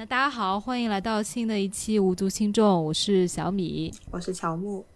[0.00, 4.86] 那大家好，欢迎来到新的一期无足轻重，我是小米，我是乔木。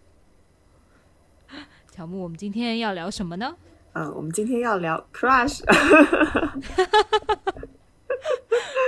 [1.93, 3.55] 乔木，我们今天要聊什么呢？
[3.93, 5.61] 嗯，我们今天要聊 crush。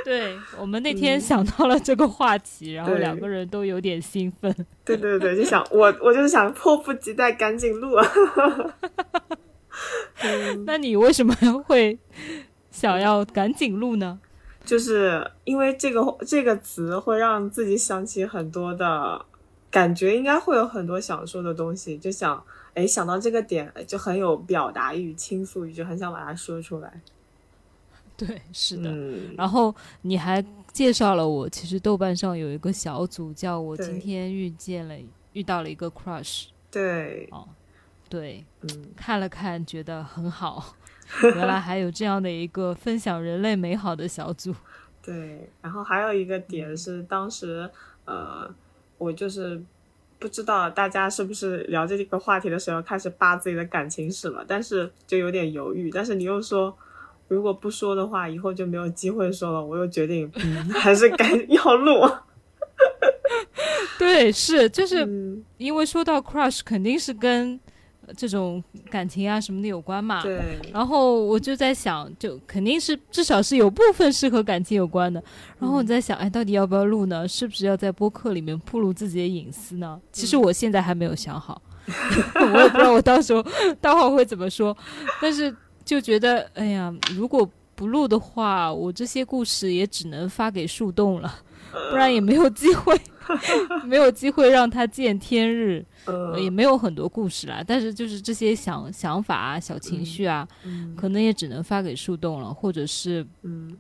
[0.04, 4.52] 对我们那天想到了这个话题，然后两个人都有点兴奋。
[4.84, 7.96] 对对对，就想我 我就是想迫不及待赶紧录。
[10.66, 11.36] 那你为什么
[11.68, 12.00] 会
[12.72, 14.20] 想要赶紧录呢？
[14.68, 19.26] 就是因为这个这个词会让自己想起很多的
[19.72, 22.44] 感觉，应该会有很多想说的东西，就想
[22.74, 27.02] 哎想到这个点就很有表达欲、倾诉欲，就很想把它说出来。
[28.18, 28.94] 对，是的。
[29.38, 30.44] 然后你还
[30.74, 34.96] 介绍了我，其实豆瓣上有一个小组，叫我今天遇见了
[35.32, 36.48] 遇到了一个 crush。
[36.70, 37.48] 对，哦，
[38.10, 40.76] 对，嗯，看了看觉得很好。
[41.24, 44.54] 原来还有这样的一个分享人类美好的小组，
[45.02, 45.50] 对。
[45.62, 47.70] 然后还有一个点是，当时
[48.06, 48.50] 呃，
[48.98, 49.62] 我就是
[50.20, 55.90] 不知道大家是不是聊这个话题的时候开始扒自己的感情史了，但是就有点犹豫。
[55.90, 56.78] 但是你又说，
[57.30, 59.64] 如果不说的话，以后就没有机会说了。
[59.64, 62.06] 我又决定，嗯， 还是该要录。
[63.98, 65.08] 对，是就是
[65.58, 67.60] 因为说到 crush，肯定是跟。
[68.16, 70.22] 这种感情啊什么的有关嘛？
[70.22, 70.60] 对。
[70.72, 75.22] 然后我就在想，就肯定是至少是有部分是和感情有关的。
[75.60, 77.28] 然后我在想，哎，到底要不要录呢？
[77.28, 80.00] 是不是要在播客里面暴露自己的隐私呢？
[80.12, 81.62] 其实我现在还没有想好，
[82.54, 83.44] 我也不知道我到时候
[83.82, 84.76] 待会会怎么说。
[85.22, 91.34] 但是就觉得，哎呀，如果不录的话，我这些故事也只能发给树洞了，
[91.90, 93.00] 不然也没有机会，
[93.86, 95.86] 没有机会让他见天日。
[96.40, 100.48] 也没有很多故事啦，但是就是这些想想法啊、小情绪啊，
[100.96, 103.78] 可能也只能发给树洞了，或者是嗯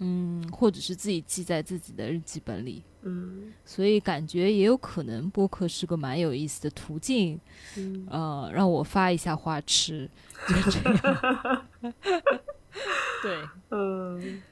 [0.00, 2.82] 嗯，或者是自己记在自己的日记本里。
[3.08, 7.40] 嗯，所以感觉也有可能播客是个蛮有意思的途径。
[7.78, 10.06] 嗯，呃，让我发一下花痴，
[10.46, 11.62] 就这样。
[13.22, 13.38] 对，
[13.70, 14.42] 嗯。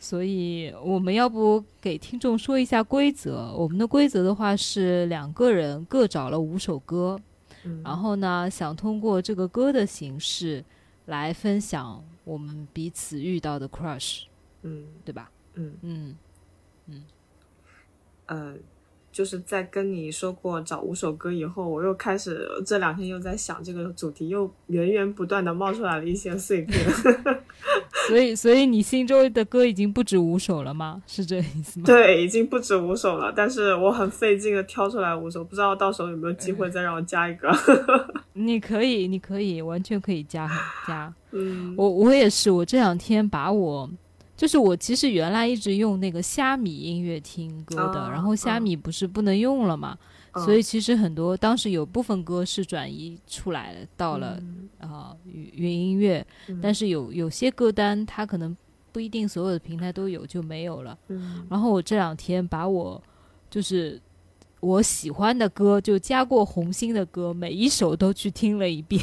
[0.00, 3.52] 所以我们要不给听众说一下规则？
[3.54, 7.20] 我们的规则的话是两个人各找了五首歌，
[7.84, 10.64] 然后呢，想通过这个歌的形式
[11.04, 14.22] 来分享我们彼此遇到的 crush，
[14.62, 15.30] 嗯，对吧？
[15.54, 16.16] 嗯嗯
[16.86, 17.04] 嗯，
[18.26, 18.54] 呃。
[19.20, 26.80] 就是在跟你说过找五首歌以后，我又开始这两天又在想这个主题，又源源不断的冒出来了一些碎片。
[28.08, 31.02] 所以，所以你心中的歌已经不止五首了吗？
[31.06, 31.84] 是这意思吗？
[31.84, 37.52] 对，已经不止五首了，但是我很费劲的挑出来五首，不知道到时候有没有机会再让我加一个。
[38.32, 40.50] 你可以，你可以，完全可以加
[40.88, 41.12] 加。
[41.32, 43.90] 嗯，我我也是，我这两天把我。
[44.40, 49.98] 就是我其实原来一直用那个虾米音乐听歌的，然后虾米不是不能用了嘛，
[50.46, 54.42] 所以其实很多当时有部分歌是转移出来了，到了
[54.78, 56.26] 啊云音乐，
[56.62, 58.56] 但是有有些歌单它可能
[58.92, 60.96] 不一定所有的平台都有就没有了。
[61.50, 63.02] 然后我这两天把我
[63.50, 64.00] 就是。
[64.60, 69.02] 我喜欢的歌就加过红心的歌，每一首都去听了一遍，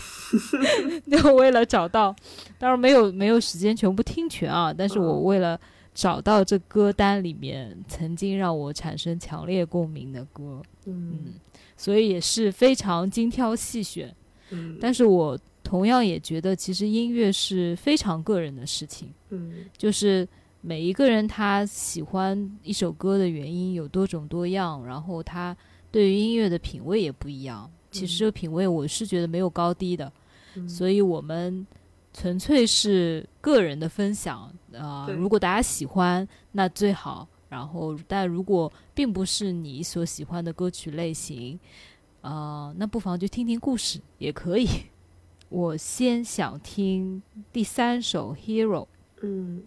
[1.09, 2.15] 就为了找到，
[2.59, 5.59] 当然没有没有时间全部听全啊，但是我为了
[5.95, 11.33] 找到这歌单里面曾经让我产生强烈共鸣的歌，嗯，
[11.75, 14.15] 所以也是非常精挑细选，
[14.51, 20.27] 嗯，但是我同样也觉得其实音乐是非常个人的事情，嗯，就是。
[20.67, 25.55] 每一个人他喜欢一首歌的原因有多种多样，然后他
[25.89, 27.71] 对于音乐的品味也不一样。
[27.89, 30.11] 其实这品味我是觉得没有高低的，
[30.67, 31.65] 所以我们
[32.11, 35.07] 纯粹是个人的分享啊。
[35.09, 41.57] 如果大家喜欢，那最好；然后，但如果并不是你所喜欢的歌曲类型，
[42.19, 44.67] 啊，那不妨就听听故事也可以。
[45.47, 47.23] 我先想听
[47.53, 48.81] 第三首《Hero》。
[49.21, 49.63] 嗯。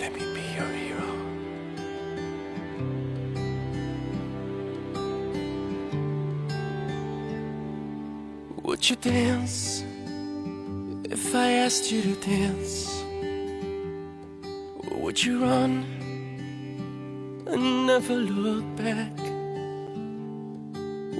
[0.00, 1.10] Let me be your hero.
[8.62, 9.84] Would you dance
[11.04, 13.02] if I asked you to dance?
[14.88, 15.84] Or would you run
[17.46, 19.18] and never look back?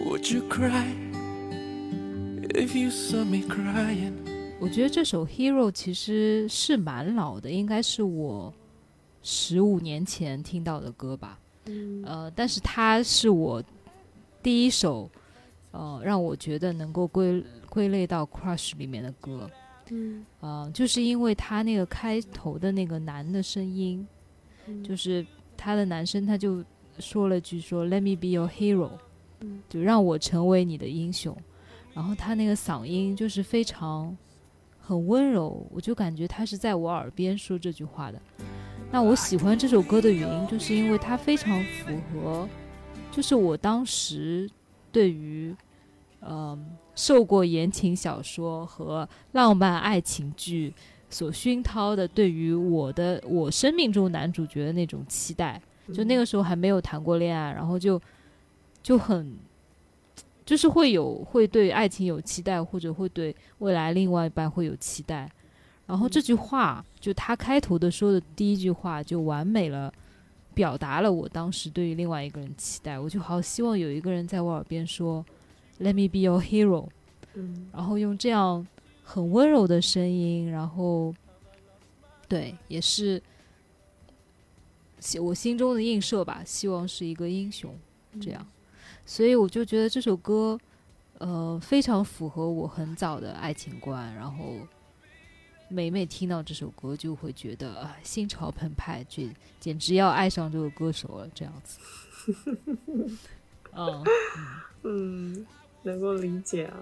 [0.06, 0.90] Would you cry
[2.54, 4.29] if you saw me crying?
[4.60, 8.52] 我觉得这首《Hero》其实是蛮老的，应该是我
[9.22, 11.40] 十五年前听到的歌吧。
[12.04, 13.62] 呃，但是它是我
[14.42, 15.10] 第一首
[15.70, 19.50] 呃让我觉得能够归归类到 Crush 里面的歌。
[19.92, 24.06] 嗯呃，就是因为他那个开头的那个男的声音，
[24.66, 25.26] 嗯就是
[25.56, 26.62] 他的男生他就
[26.98, 28.90] 说了句说 “Let me be your hero”，
[29.40, 31.36] 嗯就让我成为你的英雄。
[31.94, 34.16] 然后他那个嗓音就是非常
[34.90, 38.20] 很温柔，我就感觉他是在我耳边说这句话的。
[38.90, 42.48] 那我喜欢这首歌的原因，就是因为它非常符合，
[43.12, 44.50] 就是我当时
[44.90, 45.54] 对于，
[46.18, 46.58] 呃，
[46.96, 50.74] 受过言情小说和浪漫爱情剧
[51.08, 55.62] 所熏陶的，对于我的我生命中男主角的那种期待。
[55.94, 58.02] 就那个时候还没有谈过恋爱，然后就
[58.82, 59.36] 就很，
[60.50, 65.30] 就是会有会对爱情有期待，或者会对未来另外一半会有期待。
[65.86, 69.94] 然后这句话，就他开头的说的第一句话，就完美了，
[70.52, 72.98] 表达了我当时对于另外一个人期待。
[72.98, 75.24] 我就好希望有一个人在我耳边说
[75.78, 76.88] ，“Let me be your hero”，
[77.34, 78.66] 嗯然后用这样
[79.04, 81.14] 很温柔的声音，然后
[82.26, 83.22] 对，也是
[85.20, 87.72] 我心中的映射吧，希望是一个英雄
[88.20, 88.44] 这样，
[89.10, 90.56] 所以我就觉得这首歌，
[91.18, 94.54] 呃，非常符合我很早的爱情观，然后
[95.68, 101.80] 每每听到这首歌，就会觉得啊，心潮澎湃，简简直要爱上这个歌手了，这样子。
[103.74, 104.04] 嗯，
[104.84, 105.46] 嗯，
[105.82, 106.78] 能够理解啊，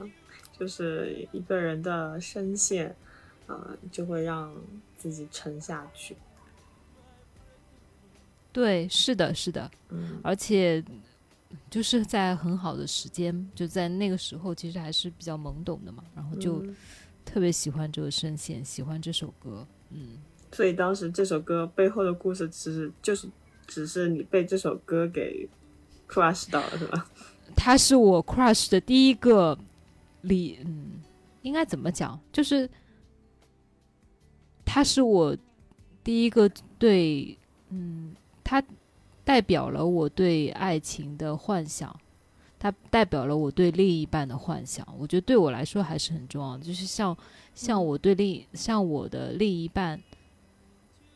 [0.53, 2.95] 就是一个人的声线，
[3.47, 4.55] 呃，就会让
[4.99, 6.15] 自己沉下去。
[8.53, 10.85] 对，是的，是的，嗯而且
[11.71, 16.77] 就是在很好的时间，就在那个时候，其实还是比较懵懂的嘛，然后就嗯
[17.25, 20.19] 特别喜欢这个声线，喜欢这首歌，嗯，
[20.53, 23.29] 所以当时这首歌背后的故事，其实就是
[23.67, 25.49] 只是你被这首歌给
[26.09, 27.06] crush 到了，是吧？
[27.56, 29.59] 他是我 crush 的第一个
[30.23, 31.01] 里，嗯，
[31.43, 32.19] 应该怎么讲？
[32.33, 32.69] 就是
[34.65, 35.37] 他是我
[36.05, 37.37] 第一个对，
[37.71, 38.62] 嗯，他
[39.29, 41.95] 代表了我对爱情的幻想，
[42.59, 44.89] 它代表了我对另一半的幻想。
[44.99, 47.15] 我觉得对我来说还是很重要的，就是像
[47.55, 50.01] 像我对另像我的另一半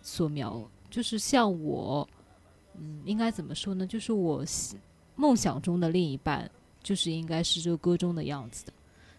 [0.03, 2.07] 所描，就是像我，
[2.79, 3.87] 嗯，应该怎么说呢？
[3.87, 4.45] 就是我
[5.17, 6.51] 梦想中的另一半，
[6.83, 8.73] 就是应该是这个歌中的样子的。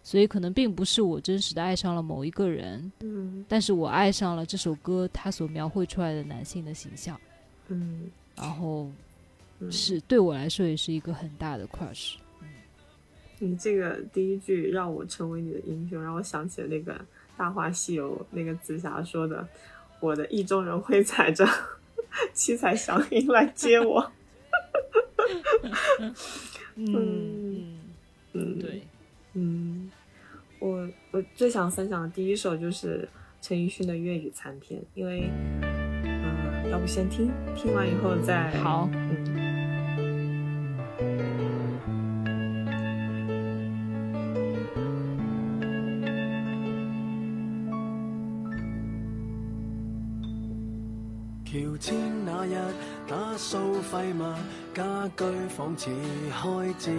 [0.04, 7.20] 所以可能并不是我真实的爱上了某一个人，嗯但是我爱上了这首歌它所描绘出来的男性的形象，
[7.66, 8.90] 嗯然后
[9.60, 12.14] 嗯，是对我来说也是一个很大的 crush。
[13.38, 16.94] 你这个第一句让我成为你的英雄，让我想起了那个
[17.36, 19.46] 《大话西游》那个紫霞说的
[20.00, 21.46] ：“我的意中人会踩着
[22.32, 24.12] 七彩祥云来接我。
[26.76, 27.78] 嗯，
[28.32, 28.82] 嗯，对，
[29.34, 29.90] 嗯，
[30.58, 33.08] 我我最想分享的第一首就是
[33.42, 35.28] 陈奕迅的粤语残片，因为，
[35.62, 35.83] 嗯、
[36.70, 39.24] 要不先听，听完以后再好嗯。
[51.44, 51.94] 橋前
[52.24, 52.56] 那日
[53.06, 53.58] 打掃
[53.92, 54.34] 廢物，
[54.74, 55.90] 家居仿似
[56.42, 56.90] 開戰。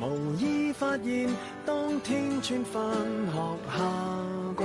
[0.00, 1.28] 無意發現，
[1.66, 2.82] 當天穿返
[3.26, 3.82] 學夏
[4.56, 4.62] 季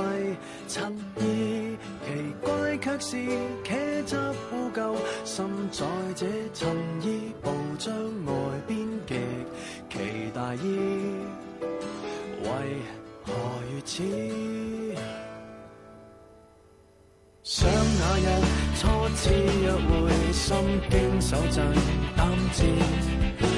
[0.68, 2.08] 襯衣，奇
[2.42, 3.18] 怪却是
[3.64, 4.18] 茄汁
[4.52, 5.86] 污垢，滲在
[6.16, 7.94] 这衬衣布將
[8.26, 8.32] 外
[8.68, 9.16] 邊極
[9.90, 9.98] 其
[10.34, 10.78] 大意，
[12.44, 12.50] 為
[13.24, 13.34] 何
[13.72, 14.04] 如此？
[17.42, 18.22] 想那日
[18.76, 20.56] 初次約會，心
[20.90, 21.66] 惊手震
[22.16, 22.20] 膽
[22.54, 22.62] 戰，
[23.42, 23.49] 忙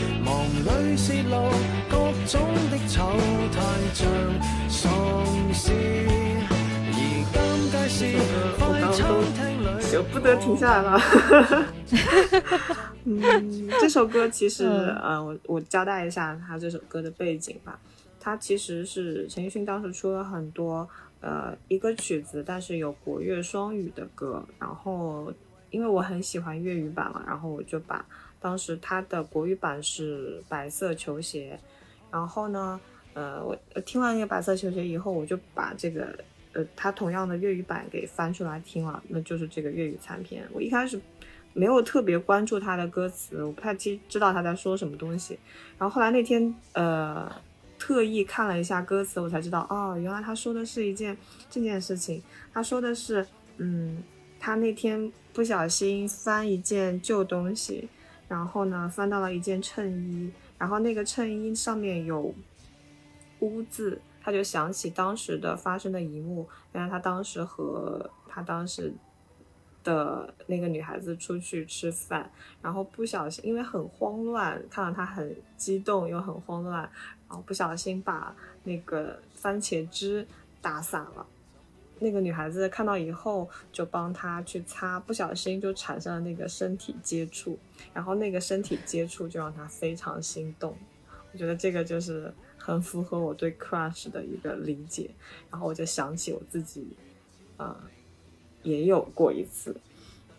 [0.59, 1.49] 裏泄露
[1.89, 1.95] 各
[2.27, 3.15] 種的醜
[3.51, 3.55] 態
[3.93, 4.07] 像
[4.69, 4.85] 喪
[5.53, 5.71] 屍，
[6.91, 6.95] 而
[7.31, 7.35] 尷
[7.71, 7.99] 尬是
[8.59, 8.59] 快
[8.93, 8.99] 餐
[9.33, 10.99] 廳裏就不得停下来了。
[13.05, 17.79] 嗯，这首歌其实，嗯呃，我我交代一下他这首歌的背景吧。
[18.19, 20.87] 他其实是陈奕迅当时出了很多
[21.21, 24.45] 呃一个曲子，但是有国乐双语的歌。
[24.59, 25.33] 然后
[25.71, 28.05] 因为我很喜欢粤语版嘛，然后我就把
[28.41, 31.59] 当时他的国语版是《白色球鞋》，
[32.11, 32.81] 然后呢，
[33.13, 36.17] 呃，我我听完那个《白色球鞋》以后，我就把这个
[36.53, 40.43] 呃他同样的粤语版给翻出来听了，那就是这个粤语残片。
[40.51, 40.99] 我一开始
[41.53, 45.37] 没有特别关注他的歌词，我不太知知道他在说什么东西。
[45.77, 47.31] 然后后来那天呃
[47.77, 51.15] 特意看了一下歌词，我才知道哦，原来他说的是一件
[51.49, 52.21] 这件事情。
[52.53, 53.25] 他说的是，
[53.57, 54.03] 嗯，
[54.39, 57.89] 他那天不小心翻一件旧东西，
[58.31, 62.33] 然后呢翻到了一件衬衣，然后那个衬衣上面有
[63.41, 68.93] 污渍，他就想起当时的发生的一幕，原来他当时和他当时
[69.83, 76.83] 的那个女孩子出去吃饭，然后不小心因为很慌乱，看到他很激动又很慌乱，
[77.27, 78.33] 然后不小心把
[78.63, 80.25] 那个番茄汁
[80.61, 81.27] 打洒了。
[82.01, 87.57] 那个女孩子看到以后就帮她去擦，不小心就产生了那个身体接触，
[87.93, 90.75] 然后那个身体接触就让她非常心动。
[91.31, 95.11] 我觉得这个就是很符合我对 crush 的一个理解，
[95.51, 96.97] 然后我就想起我自己，
[97.57, 97.75] 呃，
[98.63, 99.75] 也有过一次，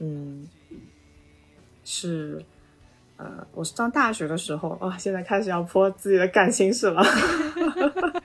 [0.00, 0.46] 嗯，
[1.84, 2.44] 是，
[3.16, 7.02] 呃，我上大学的时候，哇，现在开始要泼自己的感情史了。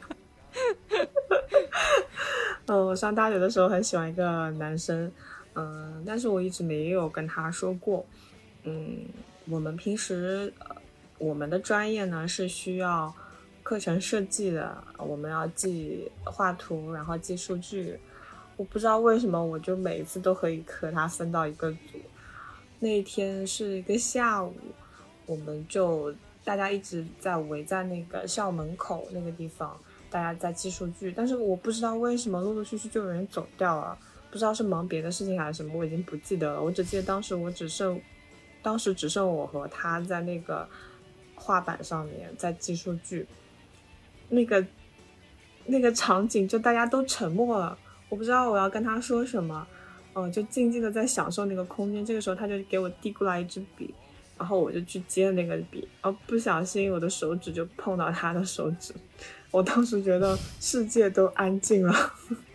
[2.68, 5.12] 嗯，我上大学的时候很喜欢一个男生，
[5.56, 8.06] 嗯，但是我一直没有跟他说过，
[8.64, 9.06] 嗯，
[9.50, 10.54] 我们平时。
[11.20, 13.12] 我们的专业呢是需要
[13.64, 18.00] 课程设计的，我们要记画图，然后记数据。
[18.56, 21.98] 我不知道为什么，我就每一次都可以和他分到一个组。
[22.78, 24.54] 那天是一个下午，
[25.26, 29.76] 我们就大家一直在围在那个校门口那个地方，
[30.18, 31.14] 大家在记数据。
[31.16, 33.98] 但是我不知道为什么，陆陆续续就有人走掉了，
[34.32, 36.62] 不知道是忙别的事情还是什么，我已经不记得了。
[36.62, 38.02] 我只记得当时我只剩，
[38.62, 40.68] 当时只剩我和他在那个。
[41.40, 43.24] 画板上面在记数据，
[44.30, 44.66] 那个
[45.68, 47.78] 那个场景就大家都沉默了，
[48.10, 49.66] 我不知道我要跟他说什么，
[50.16, 52.04] 嗯，就静静的在享受那个空间。
[52.04, 53.94] 这个时候他就给我递过来一支笔，
[54.38, 58.94] 然后我就去接那个笔，然后不小心我的手指就碰到他的手指，
[59.52, 61.94] 我当时觉得世界都安静了，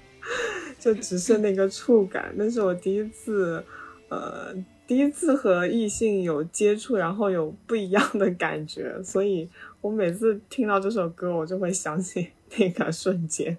[0.78, 2.32] 就只剩那个触感。
[2.36, 3.64] 那是我第一次，
[4.08, 4.54] 呃。
[4.84, 9.48] 第一次和异性有接触，然后有不一样的感觉，所以
[9.80, 13.56] 我每次听到这首歌，我就会想起那个瞬间。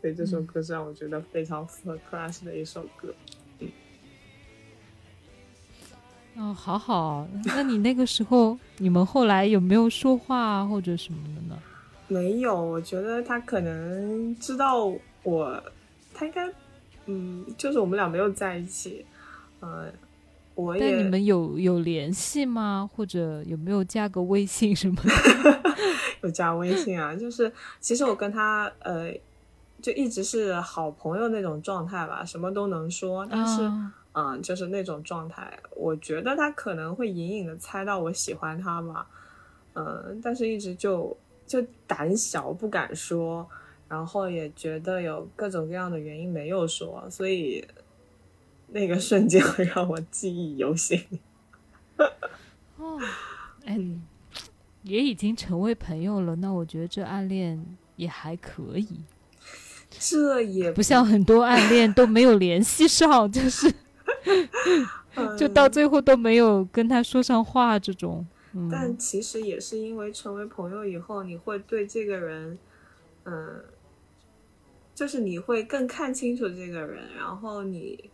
[0.00, 3.14] 所以这首歌是让我觉得非常符合 Clash 的一首歌。
[6.38, 7.26] 哦，好好。
[7.44, 11.58] 那你那个时候， 你们后来有没有说话或者什么的呢？
[12.08, 15.62] 没有，我觉得他可能知道我，
[16.14, 16.48] 他应该，
[17.06, 19.04] 嗯，就是我们俩没有在一起，
[19.60, 19.92] 嗯。
[20.54, 22.88] 我但你们有有联系吗？
[22.96, 25.74] 或者有没有加个微信什么的？
[26.24, 29.12] 有加微信啊，就是其实我跟他呃，
[29.82, 33.26] 就一直是好朋友那种状态吧，什么都能说。
[33.30, 33.70] 但是
[34.16, 39.06] 嗯，就是那种状态，我觉得他可能会隐隐的猜到我喜欢他吧，
[39.74, 43.46] 嗯，但是一直就就胆小不敢说，
[43.88, 47.64] 然后也觉得有各种各样的原因没有说，所以。
[48.68, 51.00] 那个瞬间会让我记忆犹新。
[52.76, 53.00] 哦，
[53.64, 54.02] 嗯，
[54.82, 58.88] 也已经成为朋友了，那我觉得这暗恋也还可以。
[59.88, 63.72] 这也不像很多暗恋都没有联系上，就是，
[65.36, 68.26] 就到最后都没有跟他说上话这种。
[68.70, 72.58] 但其实也是因为成为朋友以后，你会对这个人，
[73.24, 73.64] 嗯，
[74.94, 78.10] 就是你会更看清楚这个人，然后你。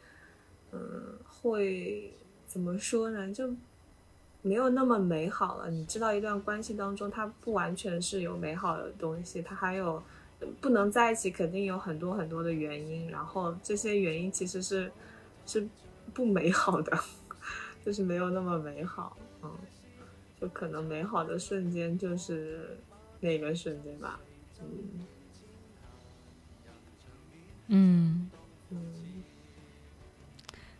[0.74, 2.10] 嗯，会
[2.46, 3.30] 怎么说呢？
[3.30, 3.46] 就
[4.40, 5.68] 没有那么美好了。
[5.68, 10.02] 你知道，一段关系当中，它不完全是有美好的东西，它还有
[10.62, 13.10] 不能在一起，肯定有很多很多的原因。
[13.10, 14.90] 然后这些原因其实是
[15.44, 15.68] 是
[16.14, 16.98] 不美好的，
[17.84, 19.16] 就是没有那么美好。
[19.42, 19.50] 嗯，
[20.40, 22.78] 就可能美好的瞬间就是
[23.20, 24.18] 那个瞬间吧。
[24.60, 25.08] 嗯，
[27.68, 28.30] 嗯，
[28.70, 28.78] 嗯。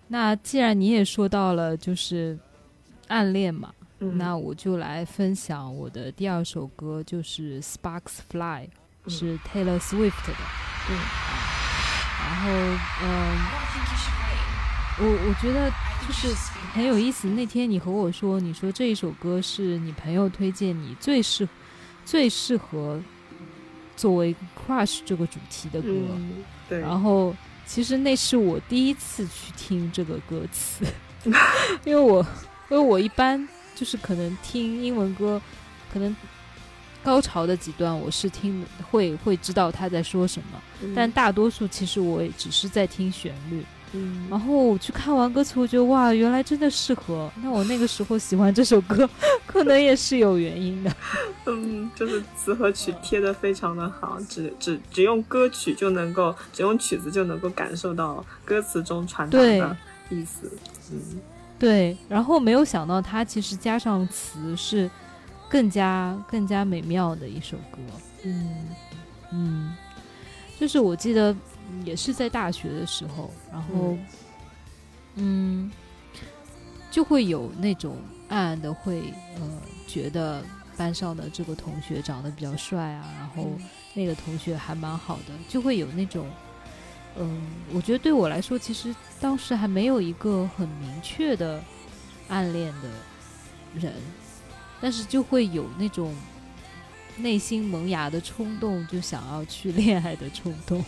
[0.08, 2.38] 那既然你也说到了就是
[3.08, 8.68] 暗恋嘛，那我就来分享我的第二首歌，就是《Sparks Fly》，
[9.10, 10.34] 是 Taylor Swift 的。
[10.90, 10.98] 嗯。
[12.24, 12.50] 然后，
[13.02, 13.06] 嗯，
[14.98, 15.70] 我我觉得
[16.06, 16.28] 就是
[16.72, 17.28] 很有意思。
[17.28, 21.48] 那天你和我说，你说这一首歌是你朋友推荐你最适
[22.04, 23.00] 最适合
[23.96, 25.88] 作为 crush 这个主题的歌。
[26.68, 26.80] 对。
[26.80, 27.34] 然后。
[27.64, 30.84] 其实那是我第一次去听这个歌词，
[31.86, 32.20] 因为我
[32.68, 35.40] 因为我一般就是可能听英文歌，
[35.90, 36.14] 可能
[37.04, 40.60] 高潮的几段我是听会会知道他在说什么，
[40.94, 43.64] 但大多数其实我也只是在听旋律。
[43.94, 47.30] 嗯，然后我去看完歌词，我觉得哇，原来真的适合。
[47.42, 49.08] 那我那个时候喜欢这首歌，
[49.46, 50.90] 可能也是有原因的。
[51.46, 59.76] 嗯，就是词和曲贴的非常的好，只只只用歌曲就能够，只用曲子就能够感受到歌词中传达的
[60.08, 60.50] 意思。
[60.90, 61.20] 嗯，
[61.58, 61.96] 对。
[62.08, 64.90] 然后没有想到，它其实加上词是
[65.50, 67.78] 更加更加美妙的一首歌。
[68.24, 68.68] 嗯，
[69.32, 69.76] 嗯，
[70.58, 71.34] 就是我记得
[71.84, 73.96] 也是在大学的时候，然后
[75.16, 75.70] 嗯，
[76.90, 77.96] 就会有那种
[78.28, 80.42] 暗暗的会呃觉得
[80.76, 83.50] 班上的这个同学长得比较帅啊，然后
[83.94, 86.26] 那个同学还蛮好的，就会有那种
[87.16, 91.62] 嗯，我觉得对我来说，其实当时还没有一个很明确的
[92.28, 92.88] 暗恋的
[93.74, 93.92] 人，
[94.80, 96.14] 但是就会有那种
[97.18, 100.82] 内心萌芽的冲动，就想要去恋爱的冲动。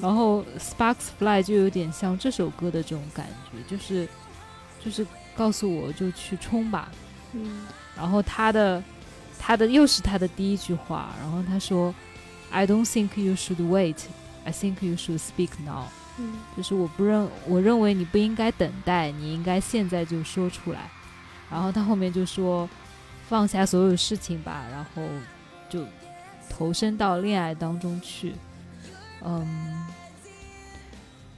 [0.00, 4.08] 然后 Sparks Fly 就有点像这首歌的这种感觉，就是
[4.84, 6.90] 就是告诉我就去冲吧。
[7.32, 8.82] 嗯然后他的
[9.38, 11.94] 他的又是他的第一句话，然后他说
[12.50, 13.96] ：“I don't think you should wait.
[14.44, 15.86] I think you should speak now。”
[16.20, 20.90] 嗯就是我不认，我认为你不应该等待，你应该现在就说出来。
[21.50, 22.68] 然后他后面就说
[23.28, 25.02] ：“放下所有事情吧，然后
[25.68, 25.84] 就
[26.48, 28.34] 投身到恋爱当中去。”
[29.24, 29.86] 嗯，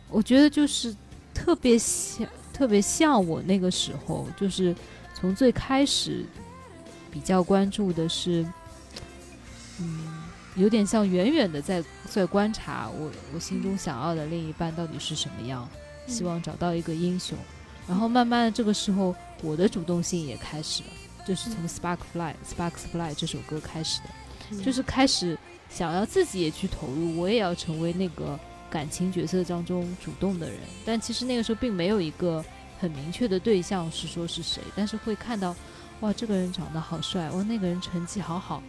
[0.09, 0.95] 我觉得就是
[1.33, 4.75] 特别像，特别像我那个时候，就是
[5.15, 6.25] 从最开始
[7.11, 8.47] 比较关注的是，
[9.79, 10.23] 嗯，
[10.57, 15.69] 有点像远远的在在观察我我心中想要的另一半到底是什么样，
[16.07, 17.37] 希望找到一个英雄。
[17.89, 20.91] 然后慢慢的这个时候，我的主动性也开始了，
[21.27, 25.37] 就是从《Spark Fly》《Sparks Fly》这首歌开始的，就是开始
[25.71, 30.59] 想要自己也去投入，我也要成为那个感情角色当中主动的人。
[30.85, 32.45] 但其实那个时候并没有一个
[32.79, 35.55] 很明确的对象是说是谁，但是会看到，
[36.00, 38.62] 哇，这个人长得好帅，哇，那个人成绩好好，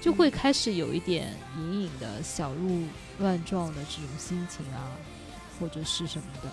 [0.00, 2.84] 就会开始有一点隐隐的小鹿
[3.18, 4.88] 乱撞的这种心情啊，
[5.58, 6.50] 或者是什么的。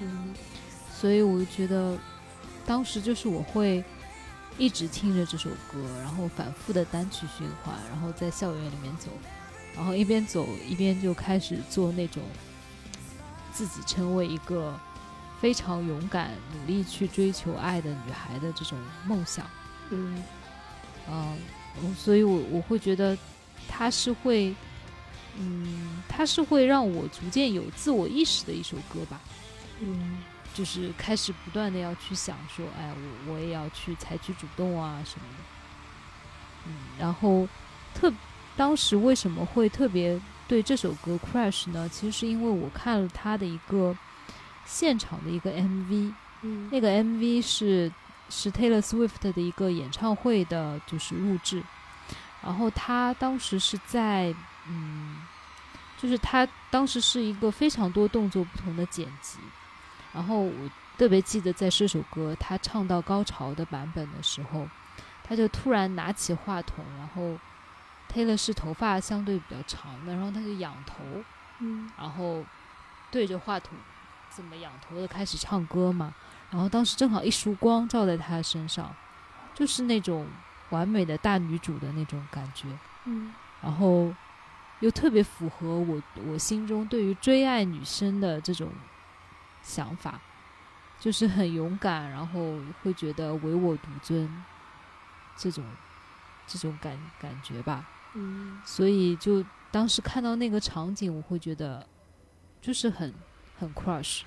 [0.00, 0.32] 嗯
[0.92, 1.98] 所以我就觉得，
[2.66, 3.82] 当时就是我会
[4.58, 9.08] 一直听着这首歌，然后反复的单曲循环，然后在校园里面走，
[9.74, 12.22] 然后一边走一边就开始做那种
[13.52, 14.78] 自己成为一个
[15.40, 19.46] 非常勇敢、努力去追求爱的女孩的这种梦想。
[19.90, 20.22] 嗯
[21.08, 21.36] 嗯，
[21.82, 23.16] 我所以我我会觉得
[23.68, 24.54] 它是会，
[25.36, 29.20] 嗯，它是会让我逐渐有自我意识的一首歌吧。
[29.80, 30.18] 嗯
[30.52, 32.92] 就是开始不断的要去想说，哎，
[33.26, 35.44] 我我也要去采取主动啊什么的。
[36.66, 37.48] 嗯，然后
[37.94, 38.12] 特
[38.56, 41.88] 当时为什么会特别对这首歌 crush 呢？
[41.88, 43.96] 其实是因为我看了他的一个
[44.66, 47.90] 现场的一个 MV，嗯那个 MV 是
[48.28, 51.62] 是 Taylor Swift 的一个演唱会的，就是录制。
[52.42, 54.34] 然后他当时是在，
[54.68, 55.18] 嗯，
[55.98, 59.38] 就是他当时是一个非常多动作不同的剪辑。
[60.12, 64.68] 然后我特别记得在这首歌他唱到高潮的版本的时候，
[65.22, 67.38] 他就突然拿起话筒，然后
[68.12, 71.04] Taylor 是头发相对比较长的，然后他就仰头，
[71.60, 72.44] 嗯然后
[73.10, 73.78] 对着话筒
[74.28, 76.12] 怎么仰头的开始唱歌嘛。
[76.50, 78.92] 然后当时正好一束光照在他身上，
[79.54, 80.26] 就是那种
[80.70, 82.66] 完美的大女主的那种感觉，
[83.04, 84.12] 嗯然后
[84.80, 88.72] 又特别符合我我心中对于追爱女生的这种
[89.62, 90.18] 想法，
[90.98, 94.42] 就是很勇敢，然后会觉得唯我独尊
[95.36, 95.64] 这种
[96.48, 97.86] 这种感感觉吧。
[98.14, 98.60] 嗯。
[98.64, 101.86] 所以就当时看到那个场景，我会觉得
[102.60, 103.12] 就是很
[103.58, 104.22] 很 crush，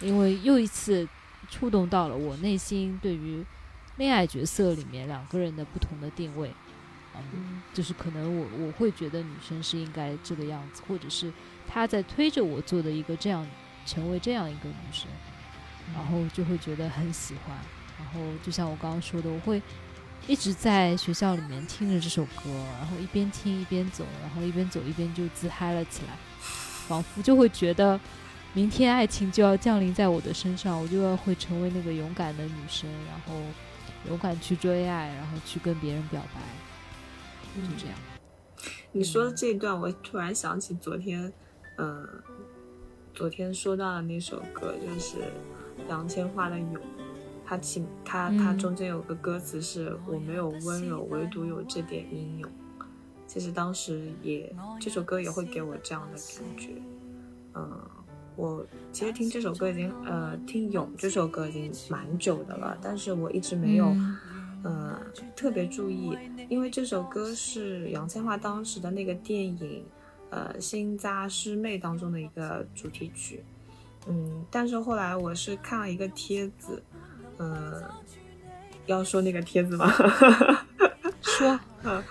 [0.00, 1.08] 因为又一次
[1.48, 3.44] 触动到了我内心对于
[3.96, 6.52] 恋爱角色里面两个人的不同的定位。
[7.16, 7.62] 嗯，嗯。
[7.74, 11.32] 就是可能我我会觉得女生是应该这个样子，或者是
[11.66, 13.46] 她在推着我做的一个这样
[13.84, 15.08] 成为这样一个女生，
[15.94, 17.56] 然后就会觉得很喜欢。
[17.98, 19.60] 然后就像我刚刚说的，我会
[20.26, 26.16] 一直在学校里面听着这首歌，然后一边听一边走，然后一边走一边就自嗨了起来，
[26.86, 27.98] 仿佛就会觉得
[28.52, 33.40] 明天爱情就要降临在我的身上，我就要会成为那个勇敢的女生，然后
[34.08, 36.40] 勇敢去追爱，然后去跟别人表白，
[37.60, 37.94] 就这样。
[38.92, 41.32] 你说的这一段，我突然想起昨天，
[41.78, 42.08] 嗯、
[43.14, 45.16] 昨天说到的那首歌，就是
[45.88, 46.74] 杨千嬅的《勇》，
[47.50, 52.48] 它其它它嗯中间有个歌词是“我没有温柔，唯独有这点英勇”。
[53.26, 56.70] 其实当时也这首歌也会给我这样的感觉，
[57.54, 57.80] 嗯、
[58.36, 63.86] 我其实听这首歌已经呃听《勇》这首歌已经蛮久的了，但是我一直没有。
[63.86, 64.16] 嗯
[64.62, 65.00] 呃，
[65.34, 66.14] 特别注意，
[66.50, 69.82] 因为这首歌是杨千嬅当时的那个电影，
[70.28, 73.42] 呃，《新扎师妹》当中的一个主题曲。
[74.06, 76.82] 嗯，但是后来我是看了一个帖子，
[77.40, 77.82] 嗯、
[78.86, 79.92] 要说那个帖子吗？
[81.20, 81.58] 说。
[81.82, 82.04] 嗯，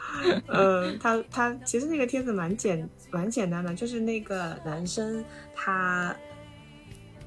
[0.47, 6.15] 呃，他他其实那个帖子蛮简蛮简单的，就是那个男生他，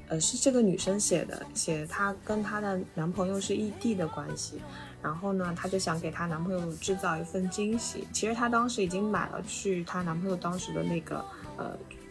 [0.09, 4.61] 呃，是这个女生写的，写她跟她的男朋友是异地的关系，
[5.01, 8.05] 然后呢，她就想给她男朋友制造一份惊喜。
[8.11, 11.23] 其实她当时已经买了去她男朋友当时的那个
[11.55, 11.67] 呃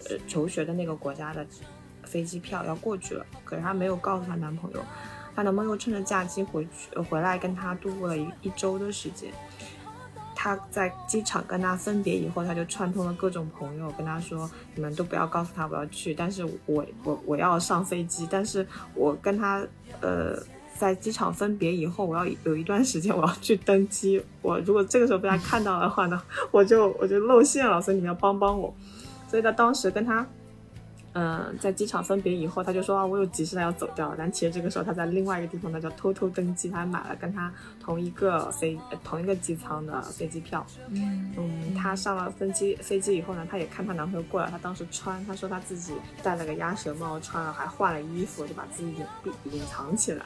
[0.09, 1.47] 呃求学的那个国家的
[2.05, 4.83] 飞机票要过去了，可是她没有告诉她男朋友。
[5.35, 9.33] 她男朋友趁着假期回去回来跟她度过了一一周的时间。
[10.35, 19.65] 他在机场跟他分别以后，他就串通了各种朋友，跟他说：“你们都不要告诉他我要去，但是我我我要上飞机，但是我跟他
[20.01, 20.37] 呃
[20.77, 24.21] 在机场分别以后，我要有一段时间我要去登机。
[24.41, 28.75] 我如果这个时候被他看到的话呢，我就我就露馅了，所以你们要帮帮我。
[29.29, 30.27] 所以他当时跟他。”
[31.15, 34.15] 嗯，在机场分别以后，他就说啊，我有急事，他要走掉了。
[34.17, 40.65] 但其实这个时候他在另外一个地方，他就偷偷登机，他还买了跟他同一个飞同一个机舱的飞机票。
[40.89, 48.95] 嗯嗯，她上了飞机飞机以后呢，她也看她男朋友过来，她当时穿，她说她自己戴了个鸭舌帽，穿了还换了衣服，就把自己
[49.25, 50.25] 隐隐藏起来。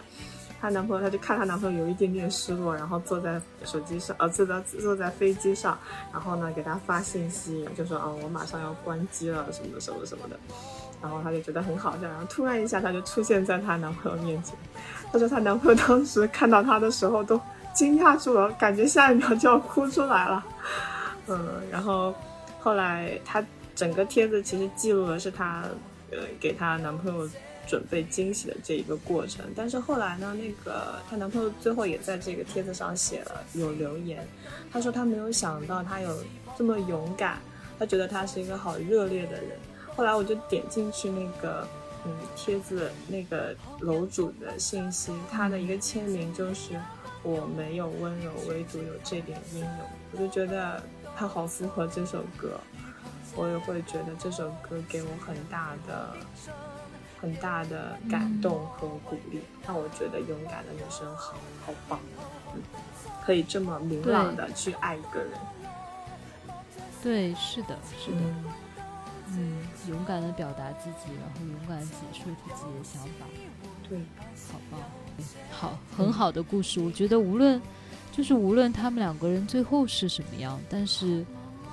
[0.59, 5.79] 她男朋友，她就看她男朋友有一点点失落，然后坐在手机上，呃，坐在坐在飞机上，
[6.13, 10.39] 然后呢给他发信息，就说啊，我马上要关机了，什么什么什么的。
[11.01, 14.57] 然后她就觉得很好笑，然后突然一下，她就出现在她男朋友面前。
[15.13, 17.41] 她说她男朋友当时看到她的时候都
[17.75, 20.45] 惊讶住了，感觉下一秒就要哭出来了。
[21.29, 22.15] 嗯，然后
[22.61, 25.63] 后来她整个帖子其实记录的是她
[26.11, 27.29] 呃给她男朋友
[27.67, 29.45] 准备惊喜的这一个过程。
[29.55, 34.27] 但是后来呢，那个她男朋友最后也在这个帖子上写了有留言，
[34.73, 36.17] 他说他没有想到他有
[36.57, 37.39] 这么勇敢，
[37.79, 39.51] 他觉得他是一个好热烈的人。
[39.97, 41.67] 后来我就点进去那个，
[42.05, 46.79] 嗯，帖子那个楼主的信息，他的一个签名就是
[47.25, 49.69] “我没有温柔，唯独有这点英勇”。
[50.13, 50.83] 我就觉得
[51.17, 52.61] 他好符合这首歌，
[53.35, 56.13] 我也会觉得这首歌给我很大的、
[57.21, 61.99] 很大的感动和鼓励，让我觉得勇敢的女生好好棒，
[62.55, 62.63] 嗯，
[63.25, 65.31] 可以这么明朗的去爱一个人。
[67.03, 68.19] 对，是的，是的。
[68.19, 68.45] 嗯，
[69.89, 73.27] 勇敢的表达自己，然后勇敢的解说自己的想法，
[73.89, 73.99] 对，
[74.53, 74.81] 好棒，
[75.51, 76.81] 好，很好的故事。
[76.81, 77.61] 我觉得无论，
[78.13, 81.25] 就是无论他们两个人最后是什么样，但是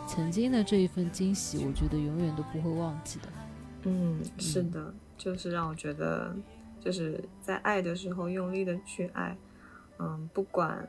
[0.07, 3.29] 曾经的这一份惊喜，我觉得永远都不会忘记的。
[3.83, 6.35] 嗯，是的，就是让我觉得，
[6.79, 9.35] 就是在爱的时候用力的去爱，
[9.99, 10.87] 嗯，不管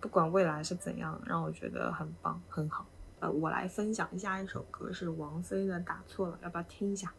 [0.00, 2.86] 不管未来是怎样，让我觉得很棒，很好。
[3.20, 7.12] 呃，我来分享一下一首歌，是王菲的《打错了》，要不要听一下？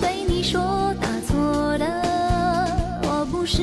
[0.00, 3.62] 对你说打错了，我不是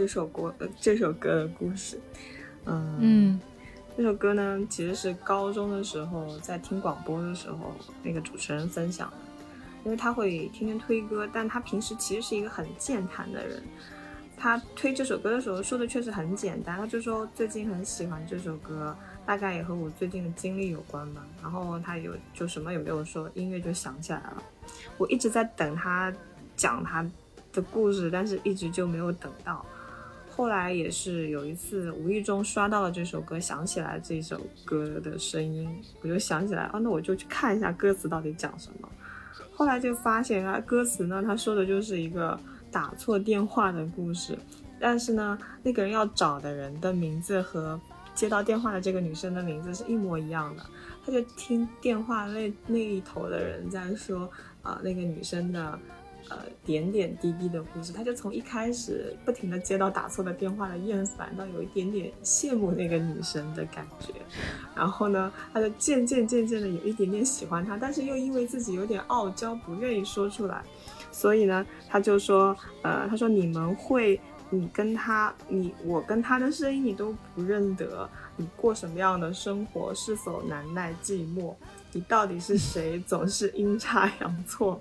[0.00, 2.00] 这首歌，呃，这首歌的故事，
[2.64, 3.40] 嗯嗯，
[3.94, 9.16] 这首歌呢，其实是高中的时候在听广播的时候，那个主持人分享的，
[9.84, 13.62] 因为他会天天推歌，但他平时其实是一个很健谈的人，
[14.38, 24.42] 他推这首歌的时候说的确实很简单，他就说最近很喜欢这首歌，大概也和我最近的经历有关吧，然后他有就什么也没有说，音乐就响起来了，
[24.96, 26.10] 我一直在等他
[26.56, 27.06] 讲他。
[27.52, 29.66] 的故事，但是一直就没有等到。
[30.40, 35.68] 后来也是有一次无意中刷到了这首歌，想起来这首歌的声音，
[36.00, 38.88] 我就想起来，啊，那我就去看一下歌词到底讲什么。
[39.52, 44.34] 后来就发现啊，歌词呢，他说的就是一个打错电话的故事，
[44.80, 47.78] 但是呢，那个人要找的人的名字和
[48.14, 50.62] 接到电话的这个女生的名字是一模一样的。
[51.04, 54.26] 他就听电话那那一头的人在说，
[54.62, 55.78] 啊，那个女生的。
[56.30, 64.14] 呃，点点滴滴的故事，他就从一开始不停的接到打错的电话的厌烦，到有一点点羡慕那个女生的感觉，
[64.76, 70.62] 然后呢，他就渐渐渐渐的有一点点喜欢她，但是又因为自己有点傲娇，不愿意说出来，
[71.10, 81.54] 所以呢，他就说，呃，他说你们会，你跟他，你我跟他的声音你都不认得，你过什么样的生活，是否难耐寂寞，
[81.92, 84.80] 你到底是谁，总是阴差阳错。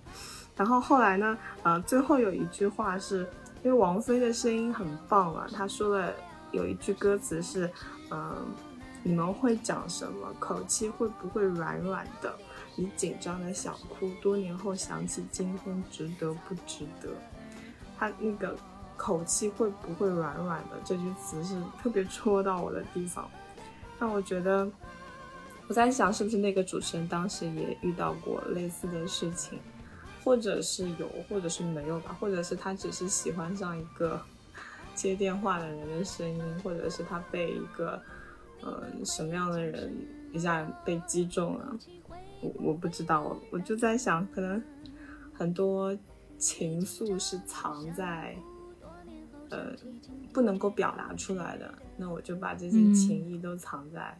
[0.60, 3.19] 然后后来呢，呃，最后有一句话是，
[3.63, 6.13] 因为王菲的声音很棒啊，她说了
[6.52, 7.72] 有一句歌词是，
[8.12, 8.45] 嗯、
[9.02, 10.34] 你们会讲什么？
[10.38, 12.36] 口气会不会软软的？
[12.76, 17.10] 你紧张的想哭，多年后想起今天，值得不值得？
[17.98, 18.54] 他那个
[18.98, 20.76] 口气会不会软软的？
[20.84, 23.30] 这句词是特别戳到我的地方，
[23.98, 24.69] 让我觉得
[25.69, 29.58] 我在想，是不是那个主持人当时也遇到过类似的事情，
[30.30, 34.22] 或者是有，或者是没有吧，或者是他只是喜欢上一个
[34.94, 38.00] 接电话的人的声音，或者是他被一个
[38.62, 39.92] 呃什么样的人
[40.32, 41.76] 一下被击中了，
[42.42, 44.62] 我我不知道，我我就在想，可能
[45.34, 45.98] 很多
[46.38, 48.38] 情愫是藏在
[49.50, 49.74] 呃
[50.32, 52.94] 不能够表达出来的，那我就把这些嗯。
[52.94, 54.15] 情谊都藏在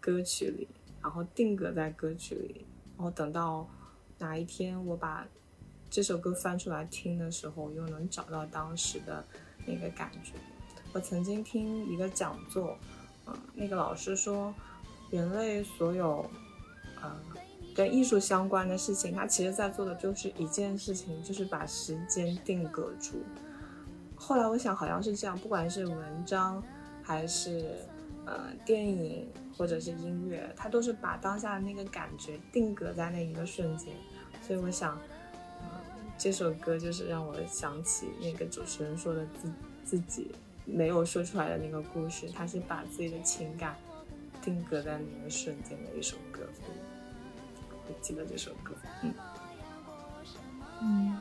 [0.00, 0.66] 歌曲里，
[1.00, 3.68] 然后定格在歌曲里，然后等到
[4.18, 5.26] 哪一天我把
[5.90, 9.24] 这首歌翻出来听的时候，又能找到当时的
[9.64, 10.32] 那个感觉。
[10.92, 12.76] 我曾经听一个讲座，
[13.26, 14.52] 嗯、那个老师说，
[15.10, 16.28] 人类所有
[17.00, 17.16] 呃
[17.74, 23.22] 跟艺术相关的事情，它其实在做的就是一件事情，就是把时间定格住。
[24.16, 26.62] 后来我想，好像是这样，不管是文章
[27.02, 27.76] 还是
[28.26, 33.94] 呃电影或者是音乐，它都是把当下的那个感觉定格在那一个瞬间。
[34.48, 34.98] 所以我想，
[35.62, 35.68] 嗯、
[36.16, 39.52] 这首歌就是让我想起那个主持人说的自
[39.84, 40.30] 自己
[40.64, 43.76] 没有说出来的那个故事，他是把自己的情感
[44.42, 46.40] 定格在那个瞬间的一首歌。
[46.66, 46.74] 嗯
[47.90, 49.14] 我记得这首歌，嗯。
[50.80, 51.20] 嗯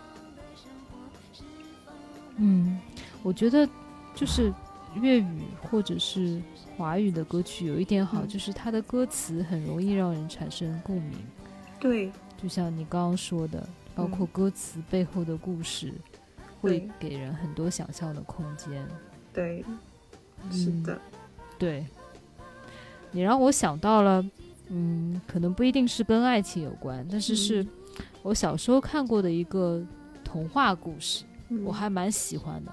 [2.36, 2.80] 嗯，
[3.24, 3.68] 我觉得
[4.13, 4.54] 就是
[4.96, 6.42] 粤语或者是
[6.78, 11.18] 华语的歌曲有一点好，嗯就是它的歌词很容易让人产生共鸣。
[11.80, 14.30] 对，就像你刚刚说的，包括嗯。
[14.32, 15.93] 歌词背后的故事，
[16.62, 18.88] 会给人很多想象的空间。
[19.34, 19.63] 对，
[20.52, 21.02] 是嗯的，
[21.58, 21.86] 对，
[23.12, 24.23] 你让我想到了，
[24.69, 27.67] 嗯，可能不一定是跟爱情有关，但是是嗯。
[28.23, 29.84] 我小时候看过的一个
[30.23, 31.63] 童话故事，嗯。
[31.63, 32.71] 我还蛮喜欢的。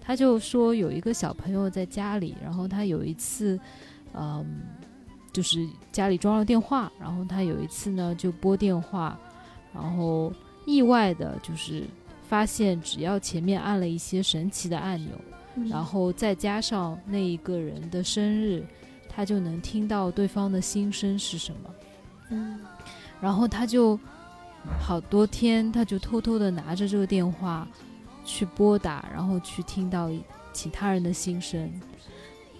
[0.00, 3.58] 他就说有一个小朋友在家里，然后他有一次，
[4.12, 4.44] 嗯，
[5.34, 9.18] 就是家里装了电话，然后他有一次呢就拨电话，
[9.74, 10.32] 然后
[10.64, 11.84] 意外的就是
[12.26, 15.10] 发现只要前面按了一些神奇的按钮，
[15.56, 18.64] 嗯然后再加上那一个人的生日，
[19.08, 21.70] 他就能听到对方的心声是什么。
[22.30, 22.60] 嗯
[23.20, 23.98] 然后他就
[24.80, 27.66] 好多天，他就偷偷的拿着这个电话
[28.24, 30.08] 去拨打，然后去听到
[30.52, 31.60] 其他人的心声。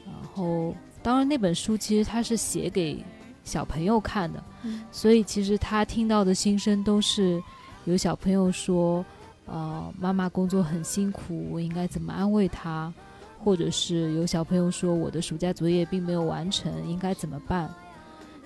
[0.04, 3.04] 然后，当然那本书其实他是写给
[3.44, 7.40] 小朋友看的，嗯所以其实他听到的心声都是
[7.84, 9.04] 有小朋友说，
[9.44, 12.90] 呃，妈妈工作很辛苦，我应该怎么安慰她？
[13.38, 17.70] 或者是有小朋友说我的暑假作业并没有完成，应该怎么办？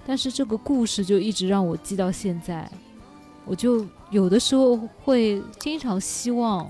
[0.05, 2.68] 但是这个故事就一直让我记到现在，
[3.44, 6.68] 我就有的时候会经常希望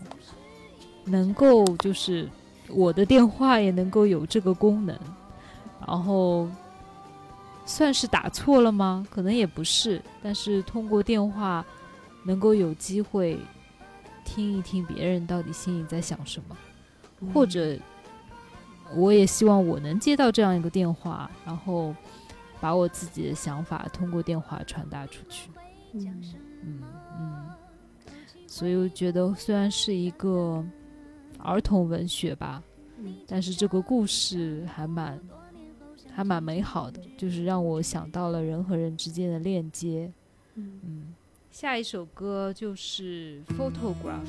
[1.06, 2.28] 能够就是
[2.68, 4.94] 我的电话也能够有这个功能，
[5.86, 6.48] 然后
[7.64, 9.06] 算是打错了吗？
[9.10, 11.64] 可能也不是，但是通过电话
[12.24, 13.38] 能够有机会
[14.24, 16.56] 听一听别人到底心里在想什么，
[17.32, 17.78] 或者
[18.94, 21.94] 我也希望我能接到这样一个电话，然后
[22.60, 25.50] 把我自己的想法通过电话传达出去。
[25.94, 26.22] 嗯
[26.62, 26.82] 嗯
[27.18, 27.50] 嗯，
[28.46, 30.64] 所以我觉得虽然是一个
[31.38, 32.62] 儿童文学吧，
[32.98, 35.18] 嗯但是这个故事还蛮
[36.18, 40.10] 还蛮美好的，就是让我想到了人和人之间的链接。
[40.56, 41.14] 嗯嗯，
[41.52, 44.26] 下一首歌就是《Photograph》，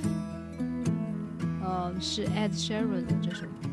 [1.65, 3.69] 嗯，是 Ed Sheeran 的这首歌。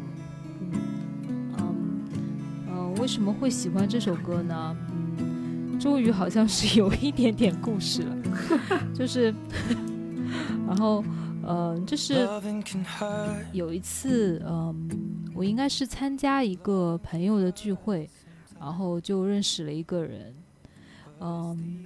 [1.59, 2.01] 嗯
[2.71, 4.75] 嗯，为什么会喜欢这首歌呢？
[4.89, 8.17] 嗯，终于好像是有一点点故事了，
[8.95, 9.25] 就是，
[10.67, 11.05] 然后，
[11.47, 12.27] 嗯，就是.
[13.53, 14.89] 有一次，嗯，
[15.37, 18.09] 我应该是参加一个朋友的聚会，
[18.59, 20.35] 然后就认识了一个人，
[21.21, 21.85] 嗯，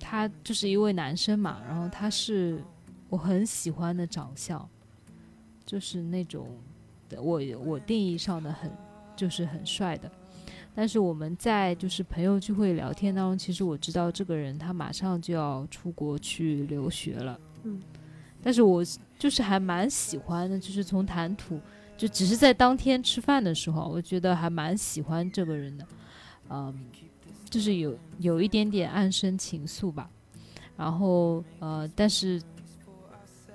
[0.00, 2.62] 他就是一位男生嘛，然后他是
[3.08, 4.68] 我很喜欢的长相，
[5.66, 6.46] 就是那种
[7.16, 8.70] 我我定义上的很
[9.16, 10.10] 就是很帅的。
[10.74, 17.82] 但是我们在就是朋友聚会聊天当中，其实我知道这个人他马上就要出国去留学了，嗯，
[18.40, 18.82] 但是我
[19.18, 21.60] 就是还蛮喜欢的，就是从谈吐，
[22.02, 25.86] 就只是在当天吃饭的时候，我觉得还蛮喜欢这个人的，
[26.50, 26.74] 嗯，
[27.48, 30.10] 就是有有一点点暗生情愫吧。
[30.76, 32.42] 然后呃，但是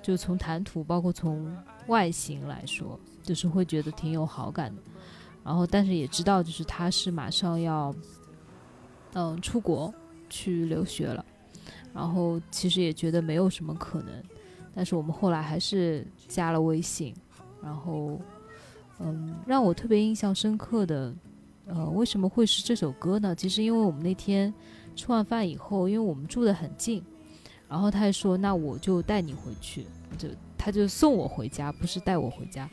[0.00, 1.54] 就从谈吐，包括从
[1.88, 4.80] 外形来说，就是会觉得挺有好感的。
[5.44, 7.94] 然后，但是也知道，就是他是马上要，
[9.12, 9.92] 嗯，出国
[10.30, 11.22] 去留学了。
[11.92, 14.10] 然后，其实也觉得没有什么可能。
[14.74, 17.14] 但是我们后来还是加了微信。
[17.60, 18.18] 然后，
[19.00, 21.14] 嗯，让我特别印象深刻的，
[21.66, 23.34] 呃，为什么会是这首歌呢？
[23.34, 24.52] 其实因为我们那天
[24.96, 27.02] 吃完饭以后，因为我们住得很近，
[27.68, 29.86] 然后他还说：“那我就带你回去。”
[30.18, 32.68] 就他就送我回家，不是带我回家，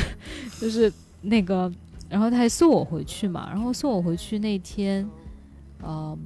[0.60, 1.72] 就是那个。
[2.10, 5.06] 然后他还送我回去嘛，然后送我回去那天，
[5.86, 6.18] 嗯，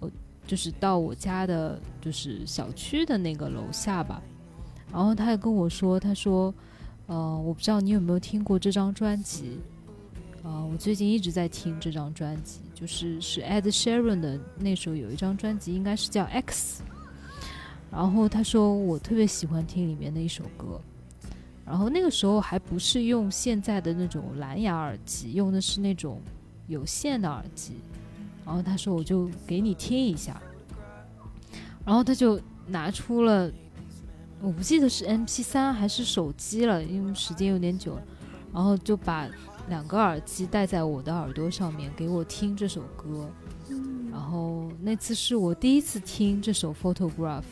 [0.00, 0.10] 我
[0.44, 4.20] 就是到我家的，就是小区的那个楼下吧。
[4.92, 6.52] 然后他还跟我说，他说，
[7.10, 9.58] 呃，我不知道你有没有听过这张专辑，
[10.44, 16.84] 啊，我最近一直在听这张专辑，就是是 Ed Sheeran 的那首有一张专辑，应该是叫 X。
[17.90, 20.80] 然后他说我特别喜欢听里面的一首歌。
[21.66, 26.20] 然后那个时候还不是用现在的那种蓝牙耳机，用的是那种
[26.68, 27.72] 有线的耳机。
[28.46, 30.40] 然后他说：“我就给你听一下。”
[31.84, 33.50] 然后他就拿出了，
[34.40, 38.02] 我不记得是 M P 三还是手机了，因为时间有点久了。
[38.52, 39.28] 然后就把
[39.68, 43.30] 两个耳机戴在我的耳朵上面，给我听这首歌。
[44.10, 47.44] 然后那次是我第一次听这首 Photograph。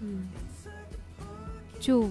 [0.00, 0.28] 嗯，
[1.80, 2.08] 就。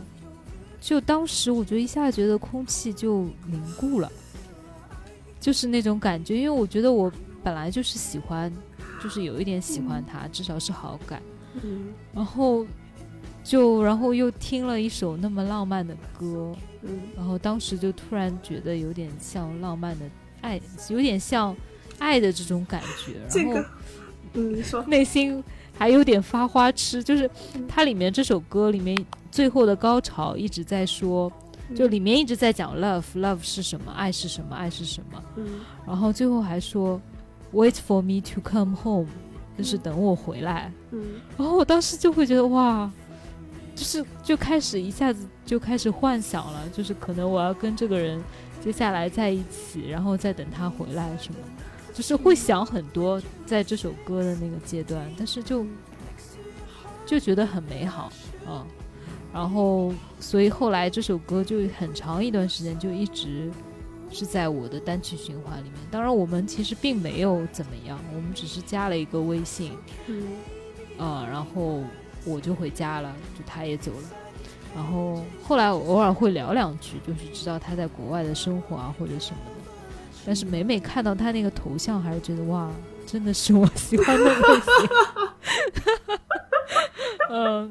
[0.79, 4.09] 就当时我觉得一下觉得空气就凝固了，
[5.37, 6.37] 就是那种感觉。
[6.37, 7.11] 因为我觉得我
[7.43, 8.53] 本来就是喜欢，
[9.01, 11.21] 就是有一点喜欢他，至少是好感。
[11.61, 11.87] 嗯。
[12.13, 12.65] 然后
[13.47, 16.99] 就然后又听了一首那么浪漫的歌，嗯。
[17.15, 20.05] 然后当时就突然觉得有点像浪漫的
[20.41, 21.55] 爱，有点像
[21.97, 23.13] 爱的这种感觉。
[23.29, 23.65] 这个，
[24.33, 24.83] 嗯，你说。
[24.83, 25.41] 内心
[25.77, 27.29] 还有点发花痴，就是
[27.69, 28.97] 它里面这首歌里面。
[29.29, 31.31] 最后的高潮一直在说，
[31.75, 35.23] 就里面一直在讲 love，love 是什么，爱是什么，爱是什么。
[35.35, 35.45] 嗯，
[35.85, 36.99] 然后最后还说
[37.53, 39.05] wait for me to come home，
[39.55, 40.71] 就是等我回来。
[40.91, 41.03] 嗯，
[41.37, 42.89] 然后我当时就会觉得哇，
[43.77, 48.19] 就是就开始一下子就开始幻想了，就是可能我要跟这个人
[48.59, 51.39] 接下来在一起，然后再等他回来什么，
[51.93, 55.63] 就是会想很多在这首歌的那个阶段，但是就
[57.05, 58.11] 就觉得很美好
[58.47, 58.65] 嗯。
[59.33, 63.51] 然后，所以后来这首歌就很长一段时间就一直
[64.09, 65.73] 是在我的单曲循环里面。
[65.91, 69.73] 当然，我们其实并没有怎么样，我们只是加了一个微信，
[70.07, 70.23] 嗯，
[70.97, 71.81] 啊，然后
[72.27, 74.03] 我就回家了，就他也走了。
[74.75, 79.51] 然后后来偶尔会聊两句，就是知道他在国外的生活啊或者什么的。
[80.25, 82.69] 但是每每看到他那个头像，还是觉得哇，
[83.05, 84.71] 真的是我喜欢的类型。
[87.29, 87.69] 嗯，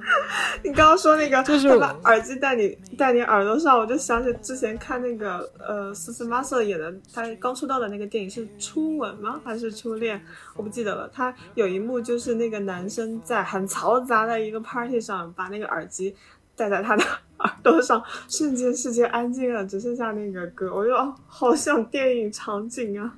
[0.63, 9.41] 你刚刚说那个，就是他把耳机戴你戴你耳朵上，我就想起之前看那个呃，斯斯马瑟演的他刚出道的那个电影是《初吻》吗？
[9.45, 10.19] 还是《初恋》？
[10.55, 11.09] 我不记得了。
[11.13, 16.15] 他有一幕就是那个男生在很嘈杂的一个 party 上，把那个耳机
[16.55, 17.05] 戴在他的
[17.39, 20.75] 耳朵上，瞬间世界安静了，只剩下那个歌。
[20.75, 23.15] 我就哦好像电影场景啊。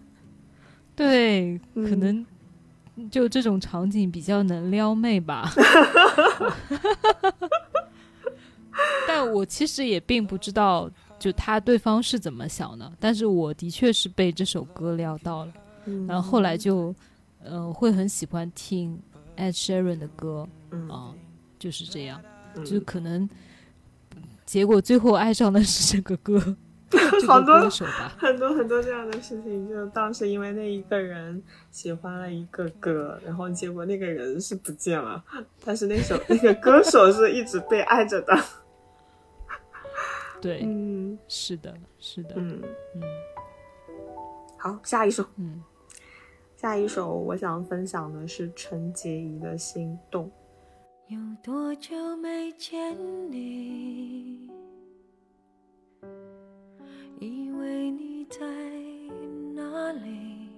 [0.94, 2.24] 对，可能。
[3.10, 5.50] 就这种场景比较能撩妹吧，
[9.06, 12.92] 但我其实也并不知道，就他对方是怎么想的。
[13.00, 15.52] 但是我的确是被这首歌撩到了，
[16.06, 16.94] 然后后来就，
[17.44, 19.00] 嗯，会很喜欢听
[19.36, 20.48] Ed Sheeran 的歌，
[20.90, 21.14] 啊，
[21.58, 22.20] 就是这样，
[22.64, 23.28] 就可能
[24.44, 26.56] 结果最后爱上的是这个歌。
[27.26, 27.60] 好多
[28.16, 35.22] 很多很多这样的事情，就当时因为那一个人喜欢了一个歌，然后结果那个人是不见了，
[35.64, 38.34] 但是那首那个歌手是一直被爱着的。
[40.40, 42.62] 对，嗯，是的，是的，嗯
[42.94, 43.02] 嗯。
[44.56, 45.62] 好，下一首，嗯，
[46.56, 50.30] 下一首我想分享的是陈洁仪的心动。
[51.08, 52.96] 有多久没见
[53.30, 54.57] 你？
[57.20, 58.46] 以为你在
[59.52, 60.50] 哪里？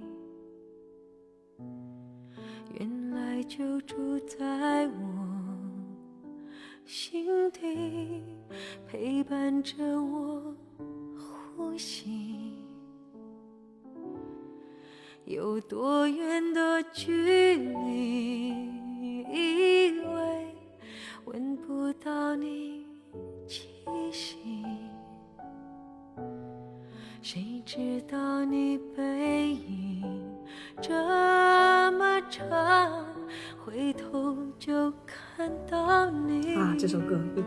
[2.79, 4.95] 原来就住在我
[6.85, 8.23] 心底，
[8.87, 10.55] 陪伴着我
[11.17, 12.55] 呼吸。
[15.25, 16.30] 有多远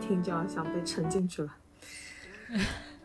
[0.06, 1.56] 听就要想被沉进去了。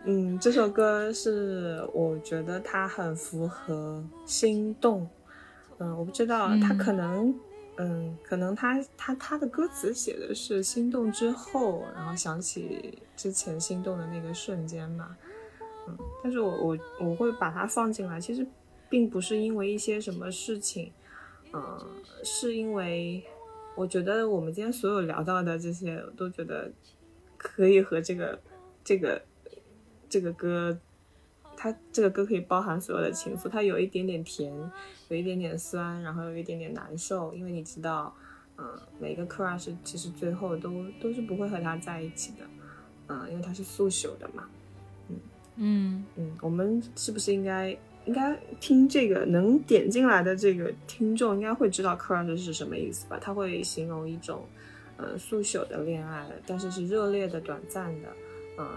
[0.04, 5.08] 嗯，这首歌是我觉得它很符合心动。
[5.78, 7.34] 嗯，我不知道他可能，
[7.78, 15.16] 嗯，可能他他他的歌词写的是心动之后，然后想起之前心动的那个瞬间嘛。
[15.88, 18.46] 嗯，但是我我我会把它放进来，其实
[18.90, 20.92] 并不是因为一些什么事情，
[21.54, 21.80] 嗯，
[22.24, 23.24] 是因为
[23.80, 26.70] 我觉得我们今天所有聊到的这些，我都觉得
[27.38, 28.38] 可以和这个
[28.84, 29.22] 这个
[30.10, 30.78] 这个歌，
[31.56, 34.54] 它这个歌可以包含所有的情愫，它有一点点甜，
[35.08, 38.14] 有一点点酸，然后有一点点难受，因为你知道，
[38.58, 38.66] 嗯，
[39.00, 42.46] 每个 crush 其实最后都都是不会和他在一起的，
[43.08, 44.50] 嗯，因为他是速朽的嘛。
[45.56, 46.04] 嗯。
[46.18, 53.20] 嗯，我们是不是应该应该听这个能点进来的这个听众应该会知道 crush 是什么意思吧？
[53.22, 54.44] 它会形容一种，
[54.98, 58.08] 呃，速朽的恋爱，但是是热烈的、短暂的，
[58.58, 58.68] 呃，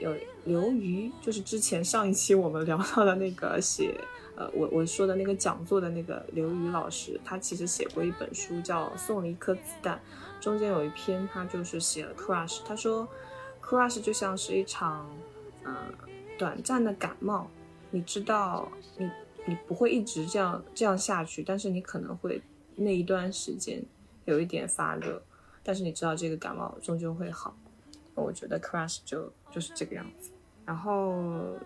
[0.00, 0.14] 有
[0.44, 3.94] 流于就是之前上一期我们聊到的那个写，
[4.36, 9.98] 呃，我我说的那个讲座的那个刘宇老师，他其实写过一本书叫《送了一颗子弹》，
[10.44, 13.08] 中间有一篇他就是写了 crush，他说
[13.64, 15.08] crush 就像是一场，
[15.62, 15.72] 呃。
[16.38, 17.50] 短暂的感冒，
[17.96, 19.10] 你知道，你
[19.46, 22.42] 你不会一直这样这样下去，但是你可能会
[22.74, 23.82] 那一段时间
[24.26, 25.22] 有一点发热，
[25.62, 27.56] 但是你知道这个感冒终究会好。
[28.14, 30.30] 我觉得 crush 就就是这个样子。
[30.66, 31.56] 然后，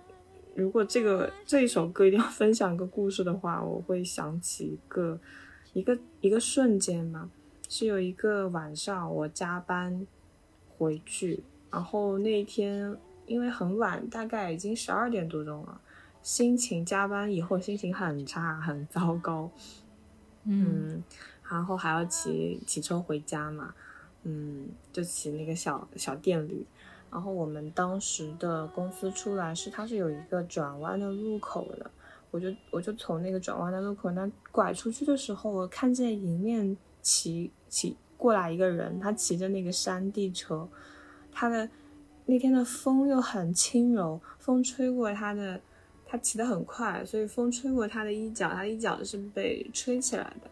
[0.54, 5.18] 如果这个这一首歌一定要 分享一个故事的话，我会想起一个
[5.72, 7.28] 一个一个瞬间嘛，
[7.68, 10.06] 是有一个晚上我加班
[10.78, 12.96] 回去，然后那一天。
[13.26, 15.80] 因为很晚，大概已经十二点多钟了，
[16.22, 19.50] 心情加班以后心情很差，很糟糕，
[20.44, 21.02] 嗯，
[21.48, 23.74] 然后还要骑骑车回家嘛，
[24.24, 26.64] 嗯，就骑那个小小电驴，
[27.10, 31.90] 然后我们当时的公司出来是它是有一个转弯的路口的，
[32.30, 40.68] 我就我就从那个转弯的路口那拐出去的时候，我看见迎面骑骑过来一个人，他骑着那个山地车，
[41.32, 41.68] 他的。
[42.26, 45.60] 那天的风又很轻柔，风吹过他的，
[46.10, 50.50] 他骑得很快，所以风吹过他的衣角，他衣角是被吹起来的。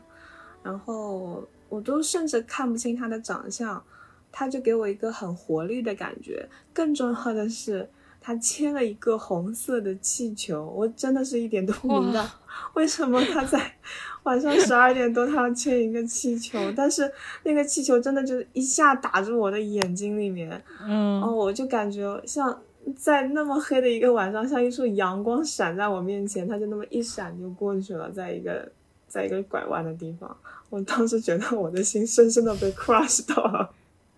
[0.62, 3.82] 然后我都甚至看不清他的长相，
[4.30, 6.48] 他就给我一个很活力的感觉。
[6.72, 7.88] 更重要的是，
[8.20, 12.24] 他牵了一个红色的气球，我真的是一点都不明白
[12.74, 13.74] 为什么他在。
[14.24, 17.10] 晚上十二点多，他要牵一个气球，但是
[17.44, 22.60] 那个气球真的就一下打住我的眼睛里面，嗯，哦，我就感觉像
[22.96, 28.70] 在那么黑的一个晚上，像一束阳光闪在我面前，它就那么一闪就过去了，在一个
[29.06, 30.36] 在一个拐弯的地方，
[30.70, 33.70] 我当时觉得我的心深深的被 crush 到了。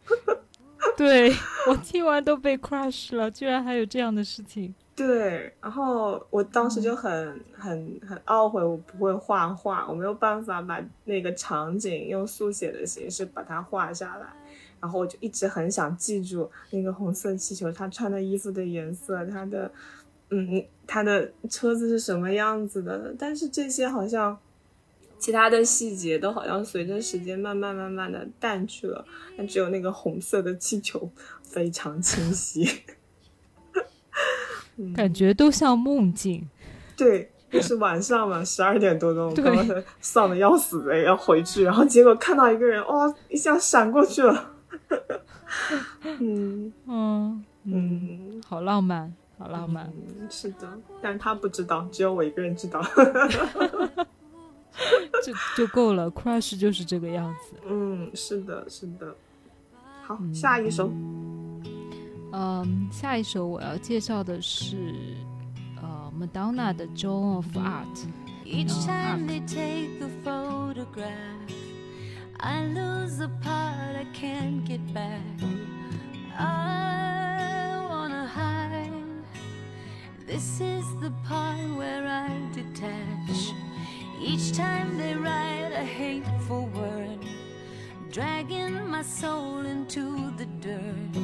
[0.97, 1.33] 对
[1.67, 4.75] 我听完都被 crush 了，居然还有这样的事情。
[4.95, 14.27] 对，然后我当时就很很很懊悔，我不会画画，我没有办法把那个场景用速写的形式把它画下来，
[14.81, 19.71] 然后我就一直很想记住那个红色气球，他穿的衣服的颜色，他的，
[20.31, 24.39] 嗯，他的车子是什么样子的，但是这些好像
[25.19, 29.05] 其他的细节都好像随着时间慢慢慢慢的淡去了，
[29.37, 31.11] 但只有那个红色的气球
[31.43, 32.67] 非常清晰。
[34.97, 36.49] 感觉都像梦境，
[36.97, 44.55] 对，就是晚上嘛，十二点多钟，刚刚 丧的要死的要回去，然后结果看到一个人，哇，一下闪过去了，
[46.21, 46.73] 嗯。
[46.87, 49.93] 嗯嗯，好浪漫，好浪漫，
[50.31, 50.67] 是的，
[51.03, 52.81] 但是他不知道，只有我一个人知道，
[55.23, 59.15] 就就够了，crush 就是这个样子，嗯，是的，是的，
[60.03, 60.91] 好，下一首。
[62.33, 64.95] 嗯，下一首我要介绍的是
[65.83, 67.85] 呃，Madonna 的《Joan of Art》。
[72.43, 75.21] I lose the part I can't get back.
[76.39, 79.27] I wanna hide.
[80.27, 83.53] This is the part where I detach.
[84.19, 87.19] Each time they write a hateful word,
[88.11, 91.17] dragging my soul into the dirt.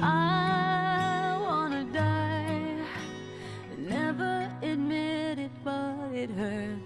[0.00, 2.78] I wanna die.
[3.78, 6.85] Never admit it, but it hurts.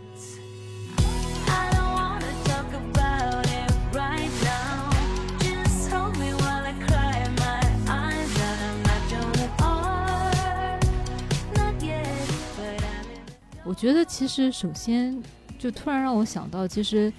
[13.70, 15.16] 我觉得其实首先
[15.56, 17.12] 就突然让我想到，其实，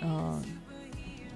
[0.00, 0.42] 呃。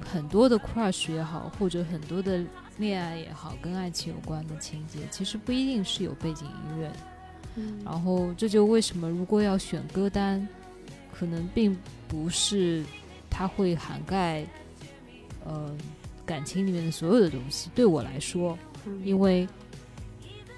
[0.01, 2.43] 很多的 crush 也好，或者很多的
[2.79, 6.97] 恋爱也好，跟爱情有关的情节，其实不一定是有背景音乐的。
[7.57, 10.49] 嗯然后这就为什么如果要选歌单，
[11.13, 12.83] 可能并不是
[13.29, 14.47] 它会涵盖
[15.45, 15.77] 呃
[16.25, 17.69] 感情里面的所有的东西。
[17.75, 18.57] 对我来说，
[18.87, 19.47] 嗯因为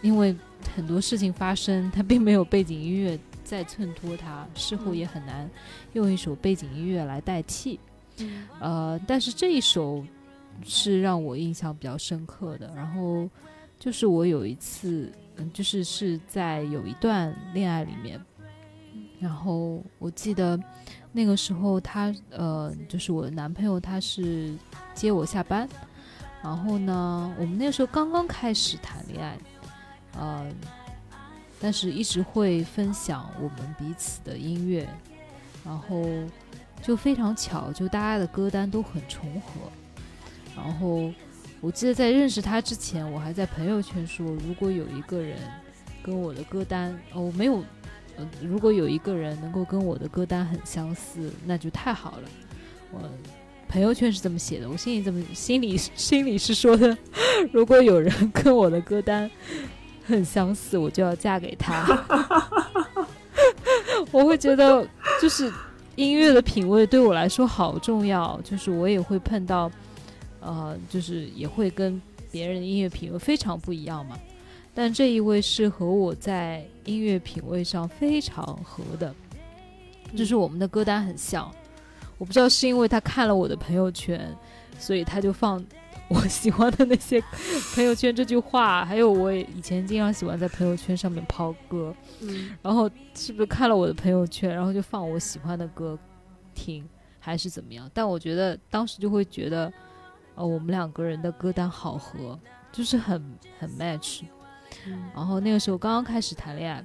[0.00, 0.36] 因为
[0.76, 3.18] 很多事情发生，它并没有背景音乐
[3.50, 5.50] 在衬托它，事后也很难
[5.94, 7.80] 用一首背景音乐来代替。
[8.18, 10.04] 嗯呃，但是这一首
[10.62, 12.72] 是让我印象比较深刻的。
[12.76, 13.28] 然后
[13.76, 18.24] 就是我有一次，嗯，就是是在有一段恋爱里面，
[19.18, 20.56] 然后我记得
[21.10, 24.54] 那个时候他呃，就是我的男朋友，他是
[24.94, 25.68] 接我下班，
[26.40, 29.36] 然后呢，我们那个时候刚刚开始谈恋爱，
[30.16, 30.46] 呃，
[31.60, 34.88] 但是一直会分享我们彼此的音乐，
[35.64, 36.02] 然后
[36.82, 39.70] 就非常巧，就大家的歌单都很重合。
[40.56, 41.12] 然后
[41.60, 45.36] 我记得在认识他之前，我还在朋友圈说，如果有一个人
[46.02, 47.62] 跟我的歌单，哦，没有，
[48.16, 52.28] 呃，如果有一个人能够跟我的歌单很相似，那就太好了。
[52.90, 53.08] 我
[53.68, 56.96] 朋友圈是这么写的，我心里这么心里心里是说的，
[57.52, 59.30] 如果有人跟我的歌单
[60.10, 61.86] 很相似，我就要嫁给他。
[64.10, 64.86] 我会觉得，
[65.22, 65.50] 就是
[65.94, 69.70] 音乐的品味对我来说好重要，就是我也会碰到，
[70.40, 72.00] 呃，就是也会跟
[72.30, 74.18] 别人的音乐品味非常不一样嘛。
[74.74, 79.14] 但这一位是和我在音乐品味上非常合的，
[80.16, 81.50] 就是我们的歌单很像。
[82.18, 84.36] 我不知道是因为他看了我的朋友圈，
[84.78, 85.64] 所以他就放
[86.10, 87.22] 我喜欢的那些
[87.72, 92.50] 朋友圈这句话，还有我以前经常喜欢在朋友圈上面抛歌，嗯。
[92.60, 95.96] 然后是不是看了我的朋友圈，然后就放我喜欢的歌
[96.52, 96.84] 听，
[97.20, 97.88] 还是怎么样？
[97.94, 99.72] 但我觉得当时就会觉得，
[100.34, 102.36] 呃，我们两个人的歌单好合，
[102.72, 103.24] 就是很
[103.60, 104.22] 很 match。
[104.86, 105.04] 嗯。
[105.14, 106.84] 然后那个时候刚刚开始谈恋爱，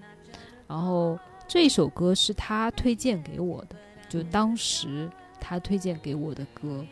[0.68, 1.18] 然后
[1.48, 3.76] 这一首歌是他推荐给我的，
[4.08, 5.10] 就当时
[5.40, 6.86] 他推荐给我的歌，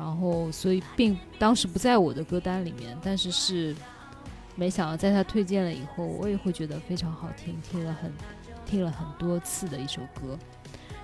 [0.00, 3.76] 然后所以并当时不在我的歌单里面，但是是
[4.56, 8.10] 没想到在他推荐了以后，我也会觉得非常好听，听了很
[8.64, 10.38] 听了很多次的一首歌。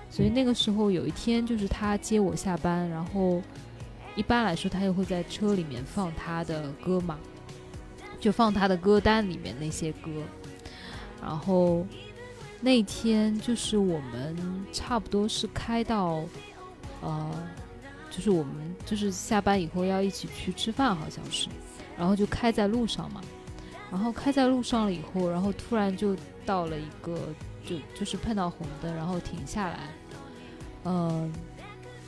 [0.09, 3.39] 所以那个时候有一天，就是他接我下班，然后
[4.15, 7.19] 一般来说他也会在车里面放他的歌嘛，
[8.19, 10.09] 就放他的歌单里面那些歌。
[11.21, 11.85] 然后
[12.61, 16.23] 那天就是我们差不多是开到，
[17.01, 17.47] 呃，
[18.17, 21.47] 就是我们就是下班以后要一起去吃饭，好像是，
[21.95, 23.21] 然后就开在路上嘛。
[23.91, 27.15] 然后开在路上了以后，然后突然就到了一个
[27.63, 29.89] 就就是碰到红灯，然后停下来，
[30.85, 31.31] 嗯、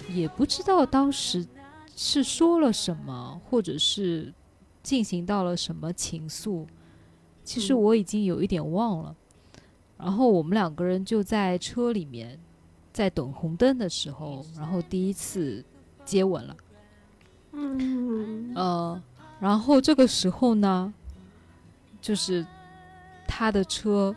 [0.10, 1.48] 也不知道当时
[1.96, 4.34] 是说了什么，或者是
[4.82, 6.66] 进行到了什么情愫，
[7.44, 9.16] 其实嗯我已经有一点忘了。
[10.00, 12.40] 然后我们两个人就在车里面，
[12.92, 15.64] 在等红灯的时候，然后第一次
[16.10, 16.56] 接吻了。
[17.52, 18.52] 嗯。
[18.56, 19.02] 呃，
[19.40, 20.94] 然后这个时候呢，
[22.02, 22.46] 就是
[23.28, 24.16] 他的车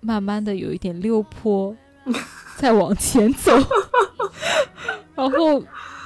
[0.00, 1.74] 慢慢的有一点溜坡，
[2.58, 3.52] 在往前走，
[5.14, 5.62] 然后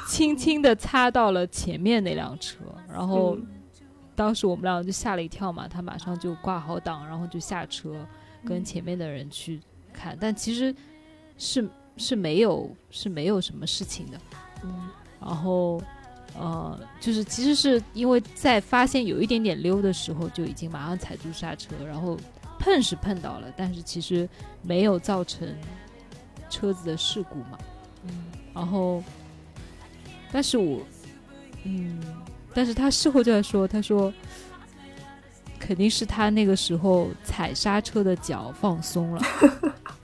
[0.06, 2.58] 轻轻的擦到了前面那辆车，
[2.88, 3.46] 然后嗯。
[4.16, 8.06] 当时我们两个就吓了一跳嘛，他马上就挂好档，然后就下车
[8.44, 9.58] 跟前面的人去
[9.94, 10.74] 看，但其实
[11.38, 11.66] 是
[12.00, 14.18] 是没有是没有什么事情的。
[14.64, 14.88] 嗯
[15.20, 15.80] 然后，
[16.38, 22.18] 呃，就是其实是因为在发现有一点点溜的时候，就已经马上踩住刹车，然后
[22.58, 24.26] 碰是碰到了，但是其实
[24.62, 25.46] 没有造成
[26.48, 27.58] 车子的事故嘛。
[28.04, 28.10] 嗯
[28.54, 29.02] 然后，
[30.32, 30.80] 但是我，
[31.64, 32.00] 嗯，
[32.54, 34.12] 但是他事后就在说，他说
[35.58, 39.22] 肯定是他那个时候踩刹车的脚放松了，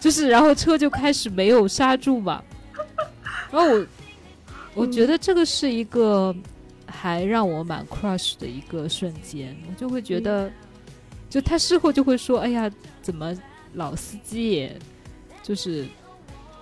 [0.00, 2.42] 就是然后车就开始没有刹住嘛。
[3.50, 3.86] 然后我
[4.74, 6.34] 我觉得这个是一个
[6.86, 10.50] 还让我蛮 crush 的一个瞬间，我就会觉得，
[11.28, 12.70] 就他事后就会说，哎呀，
[13.02, 13.34] 怎么
[13.74, 14.78] 老司机也
[15.42, 15.86] 就是。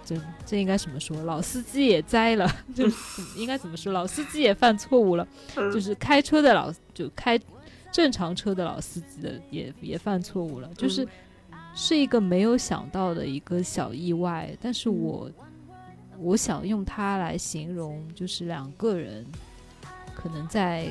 [0.08, 0.14] 这
[0.46, 1.20] 这应该怎么说？
[1.24, 2.86] 老司机也栽了， 就
[3.36, 3.92] 应该怎么说？
[3.92, 5.26] 老司机也犯错误了，
[5.56, 7.36] 嗯就是开车的老就开
[7.90, 11.04] 正常车的老司机的也也犯错误了，就是
[11.78, 15.30] 是一个没有想到的一个小意外，但是我
[16.18, 19.26] 我想用它来形容，就是两个人
[20.14, 20.88] 可能在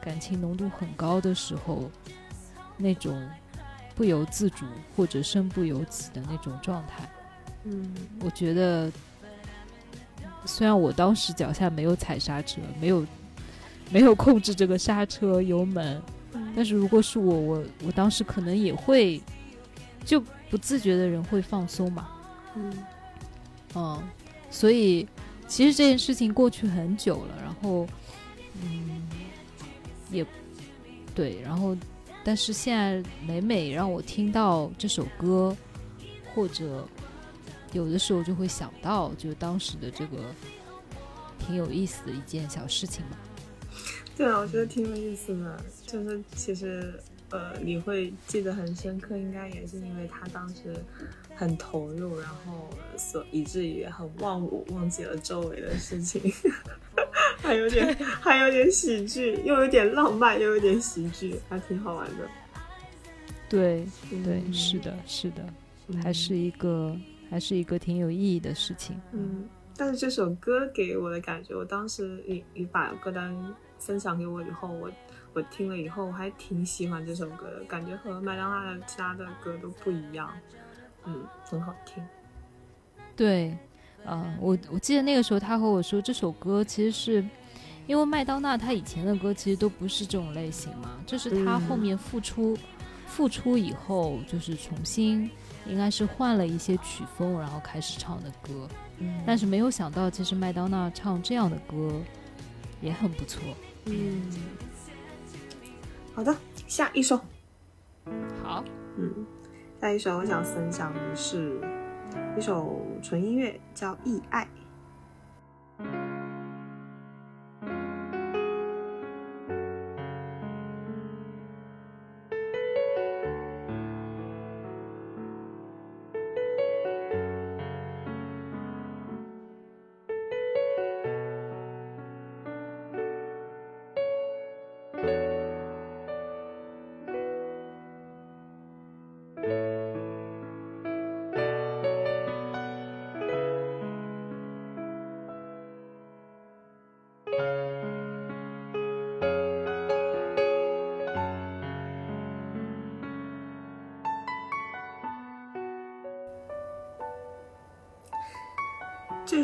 [0.00, 1.90] 感情浓度很高的时候，
[2.76, 3.20] 那种
[3.96, 7.10] 不由自主或者身不由己的那种状态。
[7.64, 7.92] 嗯。
[8.20, 8.88] 我觉得
[10.44, 13.04] 虽然我当时脚下没有踩刹车，没有
[13.90, 16.00] 没有控制这个刹车油门，
[16.54, 19.20] 但是如果是我，我我当时可能也会
[20.06, 22.08] 就不自觉的人会放松嘛，
[22.54, 22.72] 嗯
[23.74, 24.02] 嗯，
[24.50, 25.06] 所以
[25.48, 27.86] 其实这件事情过去很久了，然后
[28.62, 29.02] 嗯
[30.10, 30.24] 也
[31.14, 31.76] 对，然后
[32.24, 35.54] 但是现在每每让我听到这首歌，
[36.32, 36.86] 或者
[37.72, 40.18] 有的时候就会想到，就当时的这个
[41.38, 43.18] 挺有意思的一件小事情吧。
[44.16, 46.98] 对啊，我觉得挺有意思的，就是其实
[47.36, 50.74] 呃，你会记得很深刻，应该也是因为他当时
[51.34, 56.20] 很投入，然后所以至于很忘我，忘记了周围的事情，
[57.42, 62.26] 还有点还有点喜剧，又有点浪漫，又有点喜剧，还挺好玩的。
[63.48, 63.86] 对
[64.24, 65.46] 对，嗯是的，是的，
[65.88, 66.96] 嗯还是一个
[67.30, 69.00] 还是一个挺有意义的事情。
[69.12, 73.36] 嗯，但是这首歌给我的感觉，我当时你你把歌单
[73.78, 74.90] 分享给我以后，我
[75.36, 80.30] 我听了以后，我还挺喜欢这首歌的，感觉和麦当娜的其他的歌都不一样，
[81.04, 82.02] 嗯，很好听。
[83.14, 83.54] 对，
[84.06, 87.28] 嗯、我我记得那个时候他和我说这首歌其实是
[87.86, 92.56] 因为麦当娜她以前的歌其实都不是这种类型嘛，这是她后嗯面复出、
[93.06, 95.30] 复出以后就是重新
[95.66, 98.66] 应该是换了一些曲风，然后开始唱的歌。
[99.00, 101.92] 嗯但是没有想到，其实麦当娜唱这样的歌
[102.80, 103.42] 也很不错。
[103.88, 104.22] 嗯，
[106.16, 106.34] 好的，
[106.66, 107.20] 下一首，
[108.42, 108.64] 好，
[108.96, 109.26] 嗯，
[109.82, 111.60] 下一首我想分享的是
[112.38, 114.48] 一首纯音乐，叫《意爱》。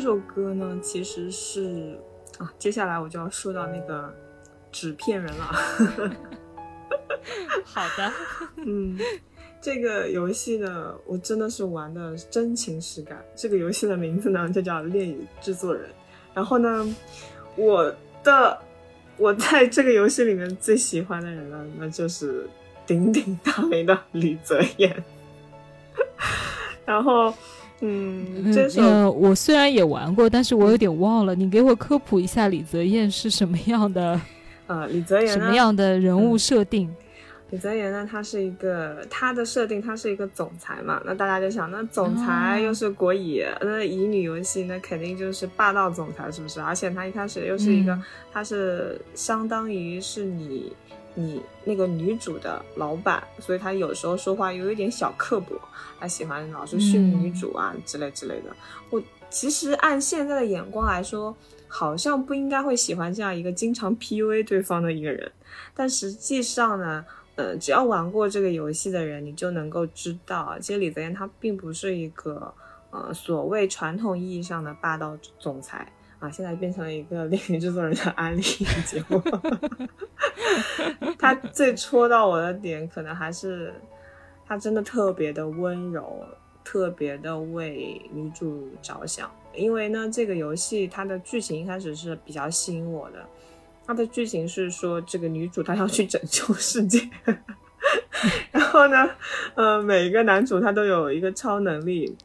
[0.03, 1.97] 首歌呢，其实是
[2.37, 4.13] 啊，接下来我就要说到那个
[4.71, 5.45] 纸片人了。
[7.63, 8.11] 好的，
[8.57, 8.99] 嗯，
[9.61, 13.23] 这个游戏呢，我真的是玩的真情实感。
[13.33, 15.89] 这个游戏的名字呢，就叫《恋与制作人》。
[16.33, 16.95] 然后呢，
[17.55, 18.61] 我的
[19.15, 22.45] 我在这个游戏里面最喜欢的人呢，那就是
[22.85, 25.01] 鼎鼎大名的李泽言。
[26.85, 27.33] 然后，
[27.85, 34.19] 嗯，这首、呃，我虽然也玩过，但是我有点忘了，你给我科普一下李泽言是什么样的
[34.67, 36.89] 呃，李泽言什么样的人物设定？
[37.49, 40.99] 李泽言呢，他是一个他的设定，他是一个总裁嘛。
[41.05, 46.59] 那大家就想，那总裁又是国乙，那乙女游戏那肯定就是霸道总裁，是不是？
[46.59, 50.73] 而且他一开始又是一个，嗯他是相当于是你
[51.15, 55.59] 你那个女主的老板，所以他有时候说话有一点小刻薄，
[55.99, 58.55] 他喜欢老是训女主啊、之类之类的。
[58.89, 61.35] 我其实按现在的眼光来说，
[61.67, 65.31] 好像不应该会喜欢这样一个经常 PUA 对方的一个人，
[65.73, 67.05] 但实际上呢。
[67.35, 72.53] 呃，只要玩过这个游戏的人，你就能够知道，其实李泽言他并不是一个
[72.91, 75.91] 呃所谓传统意义上的霸道总裁
[76.23, 79.21] 啊，现在变成了一个恋与制作人的安利节目。
[81.19, 83.73] 他最戳到我的点，可能还是
[84.47, 86.25] 他真的特别的温柔，
[86.63, 89.29] 特别的为女主着想。
[89.53, 93.25] 因为呢，这个游戏它的剧情一开始是比较吸引我的。
[93.85, 97.01] 它的剧情是说，这个女主她要去拯救世界，
[98.49, 99.09] 然后呢，
[99.55, 102.15] 呃，每一个男主他都有一个超能力。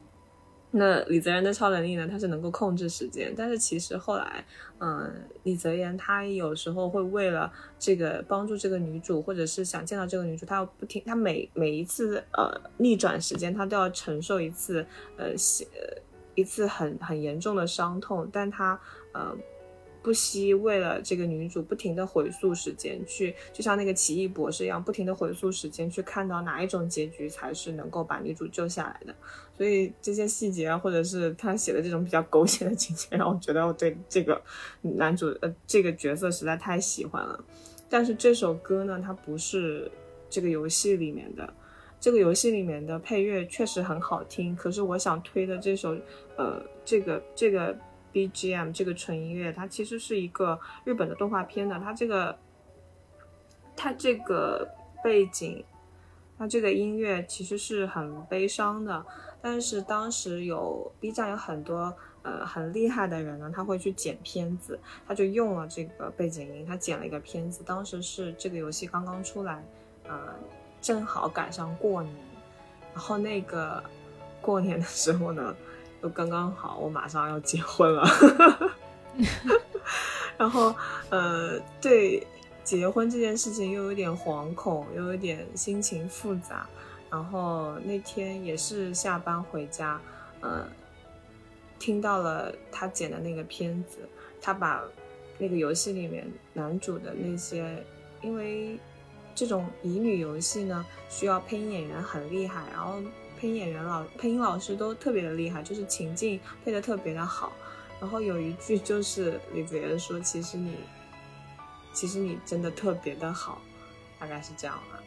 [0.71, 4.45] 那李泽言的超能力呢，他是能够控制时间，但是其实后来，
[4.77, 5.11] 嗯、
[5.41, 14.85] 李泽言他有时候会为了这个帮助这个女主，或者是想见到这个女主，他要不停，他每每一次呃逆转时间，他都要承受一次
[15.17, 15.99] 呃西呃
[16.35, 18.79] 一次很很严重的伤痛，但他
[19.13, 19.35] 呃
[20.03, 29.13] 不惜为了这个女主不停的回溯时间，去就像那个奇异博士一样，不停的回溯时间，去看到哪一种结局才是能够把女主救下来的。
[29.59, 34.41] 所以这些细节啊，或者是他写的这种比较狗血的情节，让我觉得我对这个
[34.81, 37.43] 男主呃这个角色实在太喜欢了。
[37.89, 39.91] 但是这首歌呢，它不是
[40.29, 41.53] 这个游戏里面的。
[41.99, 45.93] 这个游戏里面的配乐确实很好听，可是我想推的这首，
[46.37, 47.77] 呃，这个这个
[48.13, 52.39] BGM 这个纯音乐，它其实是一个日本的动画片的，它这个
[53.75, 54.65] 它这个
[55.03, 55.61] 背景，
[56.37, 59.05] 它这个音乐其实是很悲伤的，
[59.41, 69.63] 但是当时有 B 站有很多呃很厉害的人呢，他会去剪片子，他就用了这个背景音，他剪了一个片子，当时是这个游戏刚刚出来，
[70.07, 70.35] 呃，
[70.81, 72.15] 正好赶上过年，
[72.93, 73.83] 然后那个
[74.41, 75.55] 过年的时候呢。
[76.01, 78.07] 又刚刚好，我马上要结婚了，
[80.39, 80.73] 然后
[81.09, 82.25] 呃，对
[82.63, 86.65] 结婚这件事情又有点惶恐，又有点心情复杂。
[87.09, 89.99] 然后那天也是下班回家，
[90.41, 90.67] 呃，
[91.77, 93.99] 听到了他剪的那个片子，
[94.41, 94.83] 他把
[95.37, 97.83] 那个游戏里面男主的那些，
[98.21, 98.79] 因为
[99.33, 103.01] 这种乙女游戏呢，需要配音演员很厉害，然后。
[103.39, 107.53] 配音演员老配音老师都特别的厉害，就是情境配的特别的好。
[108.01, 110.75] 然后有一句就是李子言说：“其实你，
[111.93, 113.61] 其实你真的特别的好。”
[114.19, 115.01] 大概是这样的。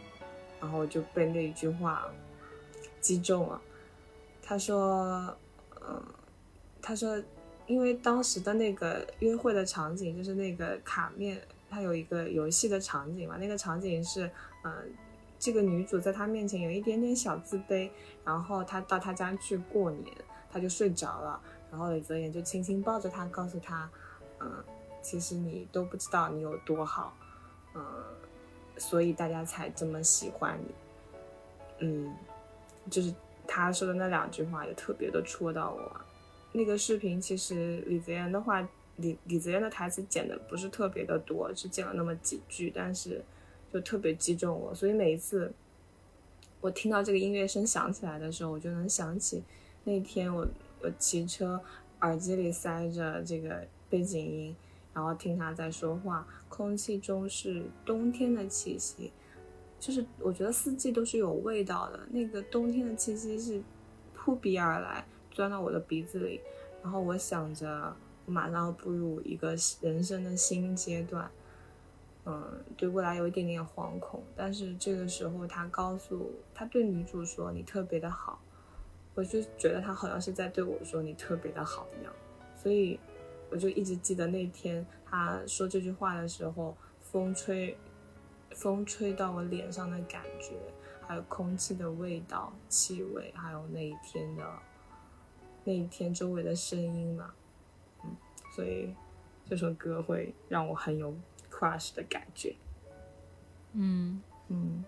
[0.63, 2.09] 然后就被那一句话
[3.03, 3.61] 击中了。
[4.41, 5.37] 他说
[5.87, 6.03] ：“嗯，
[6.81, 7.23] 他说，
[7.67, 11.39] 因为当时的那个约会的场景就是那个卡面，
[11.69, 14.31] 它有一个游戏的场景嘛，那个场景是
[14.65, 14.73] 嗯。”
[15.45, 17.91] 这个女主在他面前有一点点小自卑，
[18.25, 20.17] 然后他到他家去过年，
[20.49, 23.91] 他就睡着了，然后李泽言就轻轻抱着他，告诉他，
[24.39, 24.63] 嗯，
[25.03, 27.17] 其实你都不知道你有多好，
[27.75, 27.83] 嗯，
[28.83, 30.75] 所以大家才这么喜欢你，
[31.87, 32.15] 嗯，
[32.91, 33.15] 就是
[33.47, 36.01] 他说的那两句话也特别的戳到我。
[36.53, 43.23] 那个视频其实李泽言的话，李李泽言的台词剪的不是特别的多，只剪了那么几句，但是。
[43.73, 45.51] 就特别击中我，所以每一次
[46.61, 49.43] 我听到这个音乐声响起来的时候，我就能想起
[49.85, 50.47] 那天我
[50.83, 51.59] 我骑车，
[52.03, 54.55] 耳机里塞着这个背景音，
[54.95, 59.13] 然后听他在说话，空气中是冬天的气息，
[59.79, 63.63] 就是我觉得四季都是有味道的，那个冬天的气息是
[64.15, 66.41] 扑鼻而来，钻到我的鼻子里，
[66.83, 67.95] 然后我想着
[68.27, 71.31] 我马上要步入一个人生的新阶段。
[72.25, 78.41] 嗯，对未来有一点点惶恐，但是这个时候他告诉他对女主说：“你特别的好。”
[79.17, 82.13] 我就觉得他好像是在对我说：“你特别的好”一样，
[82.57, 83.01] 所以
[83.53, 87.77] 我就一直记得那天他说这句话的时候，风吹，
[88.51, 90.55] 风吹到我脸上的感觉，
[91.07, 94.45] 还有空气的味道、气味，还有那一天的
[95.65, 97.33] 那一天周围的声音嘛，
[98.03, 98.11] 嗯，
[98.57, 98.95] 所以
[99.49, 101.15] 这首歌会让我很有。
[101.55, 102.57] crush 的感觉，
[103.75, 104.21] 嗯。
[104.49, 104.85] 嗯，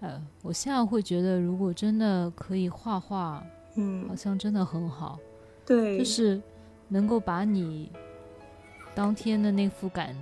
[0.00, 3.42] 呃，我现在会觉得，如果真的可以画画，
[3.76, 5.18] 嗯，好像真的很好，
[5.64, 6.42] 对，就是
[6.88, 7.90] 能够把你
[8.98, 10.12] 当天的那副感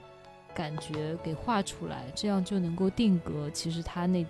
[0.54, 3.48] 感觉给画出来，这样就能够定格。
[3.48, 4.26] 其实他那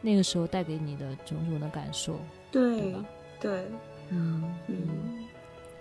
[0.00, 2.18] 那个时候带给你的种种的感受，
[2.50, 2.94] 对
[3.38, 3.66] 对，
[4.08, 5.26] 嗯嗯，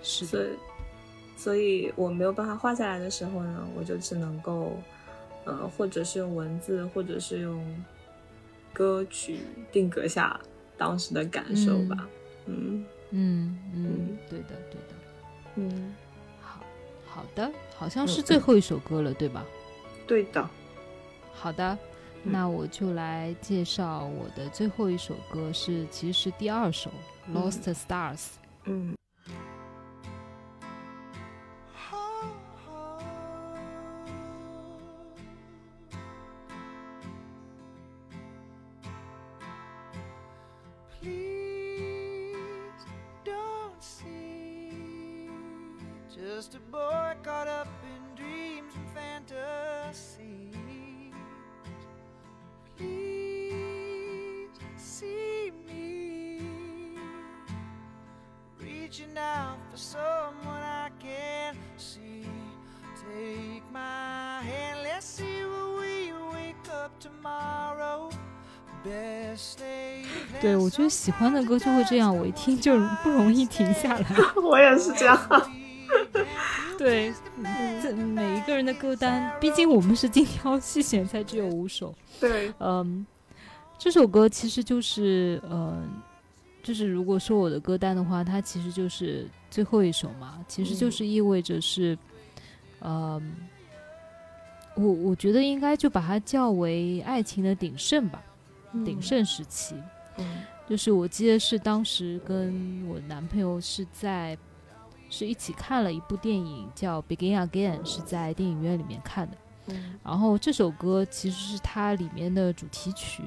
[0.04, 0.50] 是的，
[1.38, 4.74] 所以我没有办法画下来的时候呢，我就只能够。
[5.44, 7.66] 呃，或者是用文字，或者是用
[8.72, 9.40] 歌曲
[9.72, 10.40] 定格下
[10.78, 12.08] 当时的感受吧。
[12.46, 14.94] 嗯嗯嗯，对的对的。
[15.56, 16.01] 嗯，好
[17.22, 19.46] 好的，好像是最后一首歌了，对吧？
[20.08, 20.50] 对的。
[21.34, 21.78] 好的，
[22.24, 26.90] 那我就来介绍我的最后一首歌，是其实是第二首
[27.36, 28.18] 《Lost Stars》。
[28.66, 28.96] 嗯。
[71.02, 74.06] 喜欢的歌就会这样，我一听 就不容易停下来。
[74.44, 75.20] 我也是这样。
[76.78, 77.12] 对，
[77.82, 81.92] 这每一个人的歌单，毕竟我们是精挑细选，才只有五首。
[82.20, 83.04] 对，嗯，
[83.80, 85.90] 这首歌其实就是，嗯，
[86.62, 91.98] 就是如果说我的歌单的话，它其实就是最后一首嘛，其实就是意味着是，
[92.82, 93.36] 嗯，
[94.76, 98.22] 我我觉得应该就把它叫为爱情的鼎盛吧，
[98.86, 99.74] 鼎盛时期。
[100.18, 100.26] 嗯，
[100.72, 104.38] 就是我记得是当时跟我男朋友是在。
[105.14, 109.36] 是一起看了一部电影叫《Begin Again》，是在电影院里面看的。
[109.68, 113.22] 嗯然后这首歌其实是它里面的主题曲，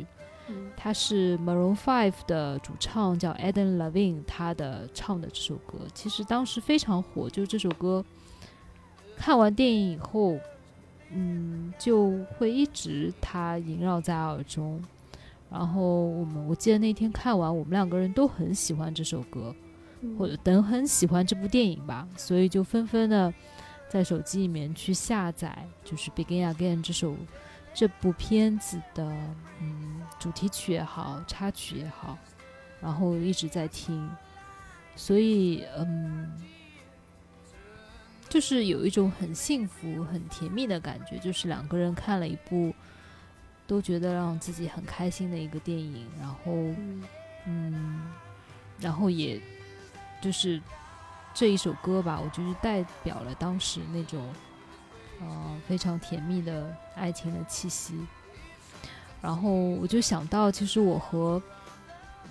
[0.48, 8.02] 嗯它是 Maroon Five 的主唱叫 Adam Levine 他的唱的这首歌，其实当时非常火，就是这首歌
[9.18, 10.38] 看完电影以后，
[11.10, 14.82] 嗯，就会一直它萦绕在耳中。
[15.54, 19.54] 然后我们我记得那天看完，我们两个人都很喜欢这首歌，
[20.18, 23.32] 或者等很喜欢这部电影吧，所以就纷纷的
[23.88, 27.14] 在手机里面去下载，就是《Begin Again》这首
[27.72, 29.04] 这部片子的
[29.60, 32.18] 嗯主题曲也好，插曲也好，
[32.80, 34.10] 然后一直在听，
[34.96, 36.32] 所以嗯，
[38.28, 42.74] 就是有一种很幸福、很甜蜜的感觉，就是两个人看了一部
[43.66, 47.02] 都觉得让自己很开心的一个电影，然后嗯
[47.46, 48.02] 嗯，
[48.78, 49.40] 然后也
[50.20, 50.60] 就是
[51.32, 54.22] 这一首歌吧，我就是代表了当时那种
[55.20, 57.94] 呃非常甜蜜的爱情的气息。
[59.22, 61.42] 然后我就想到，其实我和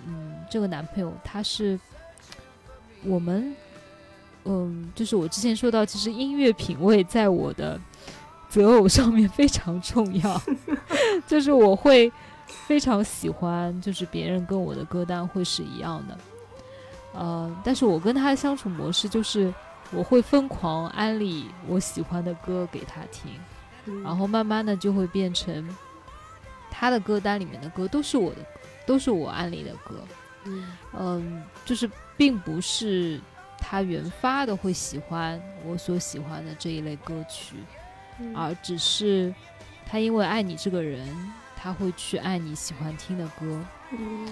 [0.06, 1.78] 嗯这个男朋友，他是
[3.02, 3.54] 我们
[4.44, 7.80] 嗯，就是我之前说到，其实音乐品味在我的
[8.54, 10.40] 择偶上面非常重要，
[11.26, 12.12] 就是我会
[12.46, 16.18] 非常喜欢，就是别人跟我的歌单会是一样的。
[17.12, 19.52] 呃，但是我跟他的相处模式就是，
[19.90, 23.32] 我会疯狂安利我喜欢的歌给他听，
[23.86, 24.02] 嗯。
[24.02, 25.68] 然后慢慢的就会变成
[26.70, 28.38] 他的歌单里面的歌都是我的，
[28.86, 30.04] 都是我安利的歌。
[30.44, 30.72] 嗯。
[30.96, 33.20] 嗯，就是并不是
[33.58, 37.56] 他原发的会喜欢我所喜欢的这一类歌曲，
[38.20, 39.34] 嗯而只是
[39.86, 41.08] 他因为爱你这个人，
[41.56, 43.64] 他会去爱你喜欢听的歌。
[43.92, 44.28] 嗯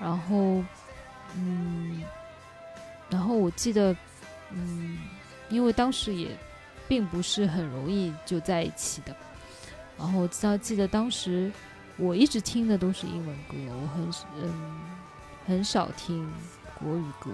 [0.00, 0.62] 然后，
[1.36, 2.02] 嗯，
[3.08, 3.96] 然后我记得，
[4.50, 4.98] 嗯，
[5.48, 6.36] 因为当时也
[6.88, 9.14] 并不是很容易就在一起的。
[9.96, 11.50] 然后我知道，记得当时
[11.96, 14.10] 我一直听的都是英文歌，我很
[14.42, 14.80] 嗯
[15.46, 16.28] 很少听
[16.78, 17.30] 国语歌。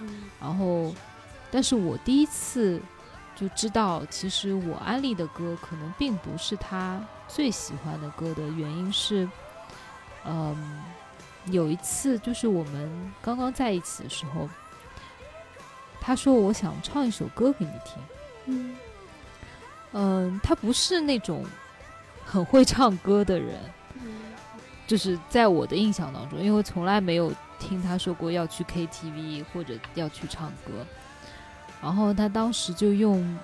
[0.00, 0.94] 嗯然后，
[1.50, 2.80] 但是我第一次
[3.34, 9.28] 就知道，其实我安利的歌可能并不是他最喜欢的歌的原因是，
[10.24, 10.82] 嗯，
[11.46, 14.48] 有一次就是我们刚刚在一起的时候，
[16.00, 18.02] 他说我想唱一首歌给你听。
[18.46, 18.76] 嗯
[19.92, 21.44] 嗯，他不是那种
[22.24, 23.58] 很会唱歌的人，
[24.86, 30.86] 就是在我的印象当中，因为从来没有听他说过要去 KTV 或者要去唱歌。
[31.84, 33.38] 然后他当时就用，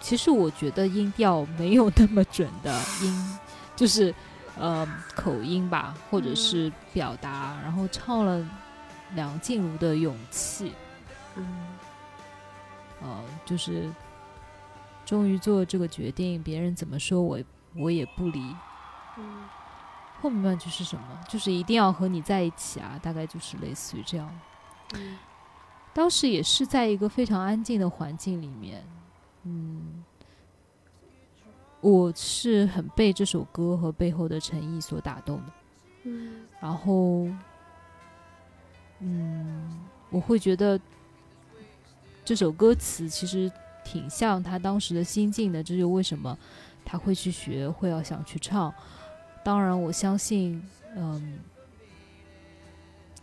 [0.00, 2.72] 其实我觉得音调没有那么准的
[3.02, 3.38] 音，
[3.74, 4.14] 就是
[4.56, 8.46] 呃口音吧，或者是表达，然后唱了
[9.14, 10.70] 梁静茹的《勇气》。
[11.34, 11.76] 嗯
[13.02, 13.92] 呃，就是
[15.04, 17.40] 终于做这个决定，别人怎么说我
[17.74, 18.54] 我也不理。
[19.18, 19.42] 嗯
[20.22, 24.30] 后面半句是什么，就是一定要和你在一起啊，大概就是类似于这样。
[24.94, 25.18] 嗯
[25.94, 28.84] 当时也是在一个非常安静的环境里面，
[29.44, 30.04] 嗯，
[31.80, 35.52] 我是很被这首歌和背后的诚意所打动的。
[36.02, 37.28] 嗯然后，
[39.00, 39.80] 嗯，
[40.10, 40.80] 我会觉得
[42.24, 43.50] 这首歌词其实
[43.84, 46.36] 挺像他当时的心境的，这就为什么
[46.84, 48.72] 他会去学，会要想去唱。
[49.44, 50.62] 当然，我相信，
[50.96, 51.38] 嗯，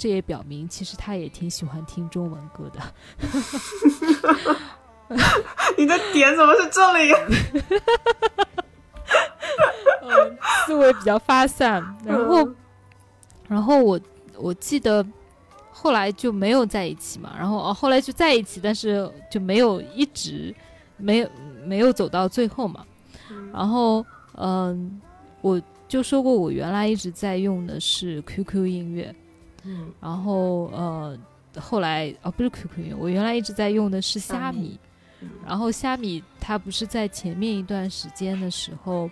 [0.02, 2.82] 这也表明其实他也挺喜欢听中文歌的。
[5.78, 7.14] 你的点怎么是这里？
[10.02, 12.44] 嗯，思维比较发散，然后。
[12.44, 12.56] 嗯
[13.48, 14.00] 然后我
[14.38, 15.06] 我记得
[15.74, 20.56] 后来就没有在一起嘛，然后哦后来就在一起，但是就没有一直
[20.96, 21.30] 没有
[21.66, 22.86] 没有走到最后嘛。
[23.52, 24.06] 然后
[24.38, 25.02] 嗯，
[25.42, 29.14] 我就说过我原来一直在用的是 QQ 音乐，
[29.64, 31.18] 嗯然后呃
[31.60, 34.80] 后来哦不是 QQ 音乐，我原来一直在用的是虾米
[35.46, 39.10] 然后虾米它不是在前面一段时间的时候。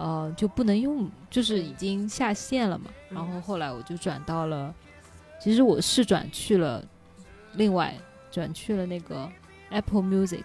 [0.00, 2.84] 呃，就不能用，就是已经下线了嘛。
[3.10, 4.72] 然后后来我就转到了，
[5.40, 6.84] 其实我是转去了，
[7.54, 7.92] 另外
[8.30, 9.28] 转去了那个
[9.70, 10.44] Apple Music。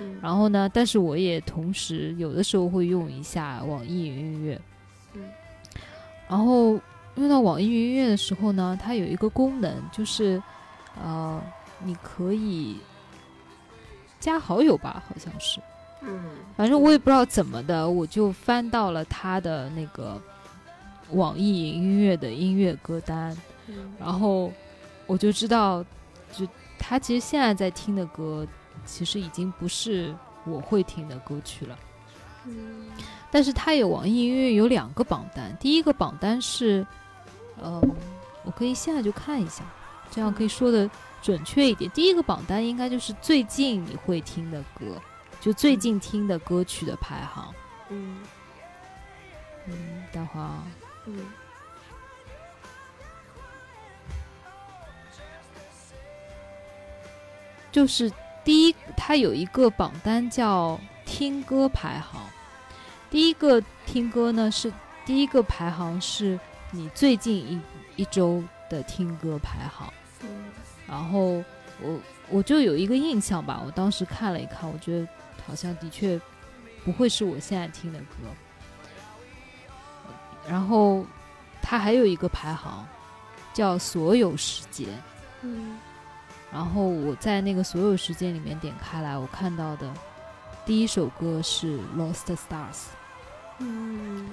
[0.00, 4.58] 嗯然后呢，但是我也同时有的时候会用一下网易云音乐。
[5.12, 5.30] 嗯。
[6.26, 6.80] 然后
[7.16, 10.42] 用到网易云音乐的时候呢，它有一个功能，就是
[11.02, 11.40] 呃，
[11.82, 12.78] 你可以
[14.18, 15.60] 加好友吧，好像是。
[16.06, 16.22] 嗯
[16.56, 20.20] 反正我也不知道怎么的，我就翻到了他的那个
[21.10, 23.36] 网易云音乐的音乐歌单，
[23.68, 24.52] 嗯然后
[25.06, 25.82] 我就知道，
[26.32, 26.46] 就
[26.78, 28.46] 他其实现在在听的歌，
[28.84, 31.78] 其实已经不是我会听的歌曲了。
[32.46, 32.86] 嗯
[33.30, 36.86] 但是它有网易音乐有两个榜单，第一个榜单是，
[37.62, 37.96] 嗯、
[38.44, 39.62] 我可以现在就看一下，
[40.10, 40.90] 这样可以说的
[41.22, 41.90] 准确一点。
[41.92, 45.00] 第一个榜单应该就是最近你会听的歌，
[45.40, 47.54] 就最近听的歌曲的排行。
[47.90, 48.22] 嗯
[49.66, 50.64] 嗯，待会儿啊，
[51.06, 51.26] 嗯
[57.72, 58.12] 就是
[58.44, 62.20] 第一，它有一个榜单叫听歌排行。
[63.10, 64.72] 第一个听歌呢是
[65.04, 66.38] 第一个排行是
[66.74, 67.60] 你最近一
[67.94, 69.92] 一周的听歌排行。
[70.22, 70.28] 嗯
[70.86, 71.42] 然后
[71.80, 71.98] 我
[72.28, 75.08] 我就有一个印象吧，我当时看了一看，我觉得
[75.46, 76.20] 好像的确
[76.84, 78.16] 不会是我现在听的歌。
[80.46, 81.06] 然后
[81.62, 82.86] 它还有一个排行
[83.54, 84.88] 叫所有时间，
[85.42, 85.78] 嗯
[86.52, 89.90] 然后我在那个所有时间里面点开来，我看到的
[90.66, 92.36] 第一首歌是《Lost Stars》，
[93.58, 94.28] 嗯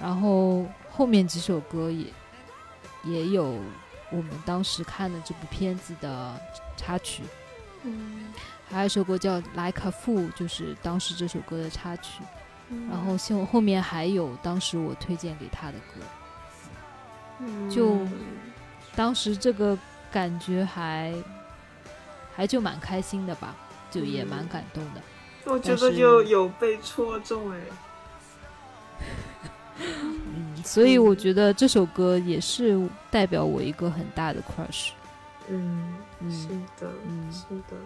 [0.00, 0.64] 然后
[0.98, 2.06] 后面几首歌也
[3.04, 3.56] 也有
[4.10, 6.34] 我们当时看的这部片子的
[6.76, 7.22] 插曲，
[7.84, 8.34] 嗯
[8.68, 12.24] 还有一首歌叫《Like a Fool》，就是当时这首歌的插曲。
[12.70, 16.00] 嗯，然后后后面还有当时我推荐给他的歌，
[17.38, 17.96] 嗯就
[18.96, 19.78] 当时这个
[20.10, 21.14] 感觉还
[22.34, 23.54] 还就蛮开心的吧，
[23.88, 25.00] 就也蛮感动的。
[25.44, 27.60] 我觉得就有被戳中哎。
[30.58, 32.78] 嗯，所以我觉得这首歌也是
[33.10, 34.90] 代表我一个很大的 crush。
[35.48, 36.30] 嗯，嗯。
[36.30, 36.48] 是
[36.78, 37.32] 的，嗯。
[37.32, 37.76] 是的，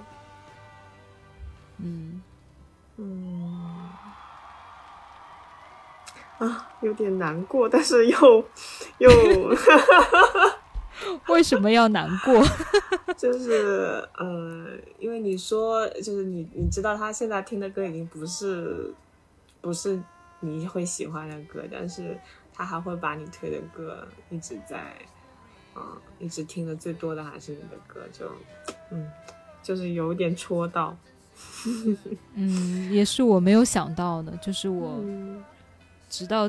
[1.78, 2.22] 嗯，
[2.96, 3.88] 嗯，
[6.38, 8.44] 啊，有点难过，但是又
[8.98, 9.10] 又
[11.28, 12.42] 为什么要难过？
[13.16, 14.68] 就是呃，
[14.98, 18.92] 因为你说就是你你知道他现在听的歌已经不是
[19.60, 20.00] 不是
[20.40, 22.18] 你会喜欢的歌，但是
[22.62, 24.94] 他还会把你推的歌一直在，
[25.74, 25.82] 嗯、
[26.20, 28.30] 一直听的最多的还是你的歌，就
[28.90, 29.10] 嗯，
[29.64, 30.96] 就是有点戳到，
[32.34, 35.42] 嗯，也是我没有想到的，就是我嗯
[36.08, 36.48] 直到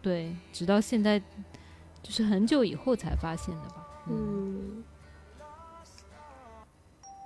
[0.00, 1.18] 对，直到现在，
[2.02, 3.86] 就是很久以后才发现的吧。
[4.08, 4.84] 嗯嗯，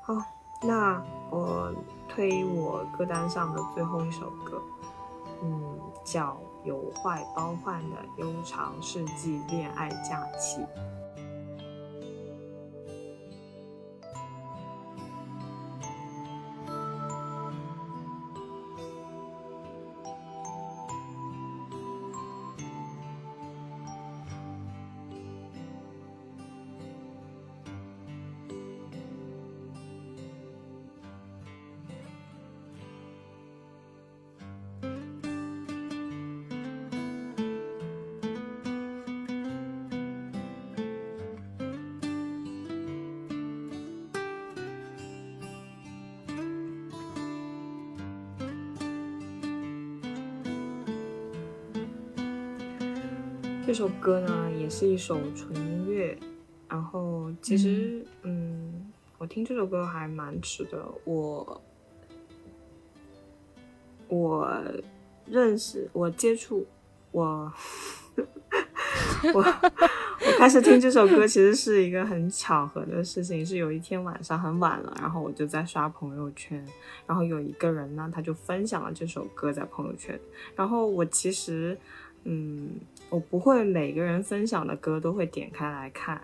[0.03, 0.17] 好，
[0.61, 1.73] 那我
[2.09, 4.61] 推我歌单上的最后一首歌，
[5.41, 6.33] 嗯，叫
[6.65, 10.61] 《有坏包换的悠长世纪恋爱假期》。
[53.85, 56.19] 首歌呢，也是一首纯音乐。
[56.71, 60.83] 然后其实，嗯我听这首歌还蛮迟的。
[61.05, 61.63] 我
[64.09, 64.59] 我
[65.27, 66.67] 认识，我接触，
[67.11, 67.53] 我
[69.35, 73.45] 我我开始听这首歌，其实是一个很巧合的事情。
[73.45, 76.67] 是有一天晚上很晚了，然后我就在刷朋友圈，
[77.07, 80.19] 然后有一个人呢，他就分享了这首歌在朋友圈。
[80.57, 81.77] 然后我其实，
[82.25, 82.71] 嗯，
[83.15, 86.21] 我不会每个人分享的歌都会点开来看，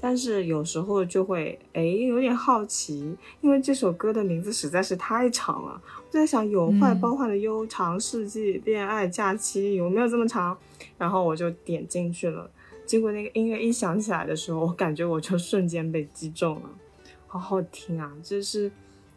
[0.00, 5.82] 但是有时候就会哎有点好奇，因为这首歌的名字实在是太长了。
[5.96, 10.56] 我在想，有坏嗯包换的悠长世纪恋爱假期有没有这么长？
[10.96, 12.48] 然后我就点进去了。
[12.86, 16.70] 结果那个音乐一响起来的时候，我感觉我就瞬间被击中了，
[17.26, 18.12] 好好听啊！
[18.22, 18.70] 这是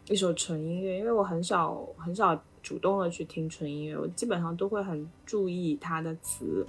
[0.08, 6.66] 一首纯音乐，因为我很少很少主动的去听纯音乐，我基本上都会很注意它的词。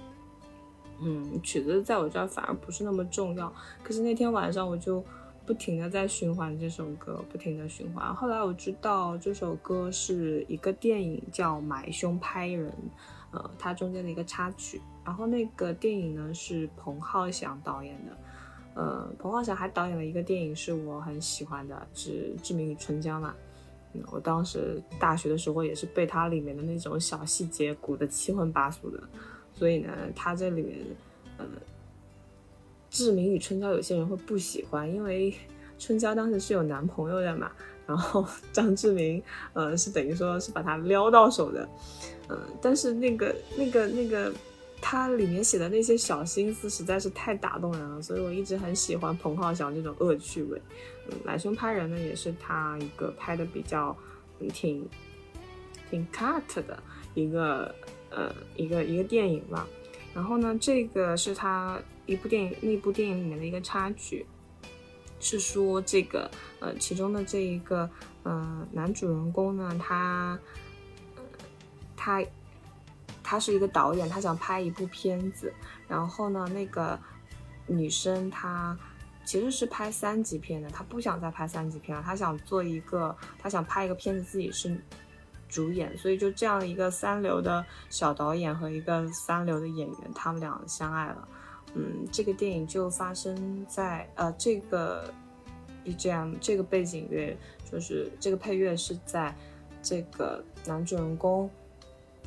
[1.00, 3.52] 嗯，曲子在我这儿反而不是那么重要。
[3.82, 5.04] 可是那天晚上我就
[5.46, 8.14] 不停的在循环这首歌，不停的循环。
[8.14, 12.70] 后来我知道这首歌是一个电影叫《买凶拍人》，
[13.30, 14.80] 呃，它中间的一个插曲。
[15.04, 18.16] 然后那个电影呢是彭浩翔导演的，
[18.74, 23.34] 呃，彭浩翔还导演了一个电影是我很喜欢的，是《志明与春娇》嘛。
[24.10, 29.00] 我当时大学的时候也是被它里面的那种小细节鼓得七荤八素的，
[29.54, 30.78] 所以呢，它这里面，
[31.38, 31.46] 呃，
[32.90, 35.34] 志明与春娇有些人会不喜欢，因为
[35.78, 37.50] 春娇当时是有男朋友的嘛，
[37.86, 41.68] 然后 张志明，呃，是等于说是把她撩到手的，
[42.28, 44.32] 嗯、但是那个那个那个，
[44.80, 50.60] 他里面写的那些小心思实在是太打动人了，所以我一直很喜欢彭浩翔这种恶趣味。
[51.10, 53.96] 嗯，来生拍人呢，也是他一个拍的比较
[54.52, 54.88] 挺
[55.90, 56.82] 挺 cut 的
[57.14, 57.74] 一个
[58.14, 59.66] 呃一个一个电影吧。
[60.14, 64.24] 然后呢，这个是他一部电影那部电影里面的一个插曲，
[65.20, 67.90] 是说这个呃其中的这一个
[68.22, 70.38] 呃男主人公呢，他
[71.16, 71.22] 呃
[71.96, 72.24] 他
[73.22, 75.52] 他是一个导演，他想拍一部片子，
[75.88, 76.98] 然后呢那个
[77.66, 78.78] 女生她。
[79.26, 84.78] 其实是拍三级片的，她不想再拍三级片了，她想做一个，她想拍一个片子，自己是
[85.54, 91.28] 主演，所以就这样一个三流的小导演和一个三流的演员，他们俩相爱了。
[91.74, 95.14] 嗯，这个电影就发生在呃这个
[95.84, 97.36] BGM 这个背景乐，
[97.70, 99.32] 就是这个配乐是在
[99.80, 101.48] 这个男主人公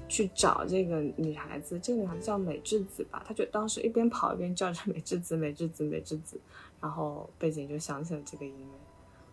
[0.08, 6.40] 去找这个女孩子，这个女孩子叫美智子吧，他就当时一边跑一边叫着美智子，美智子，美智子，
[6.80, 8.80] 然后背景就响起了这个音乐，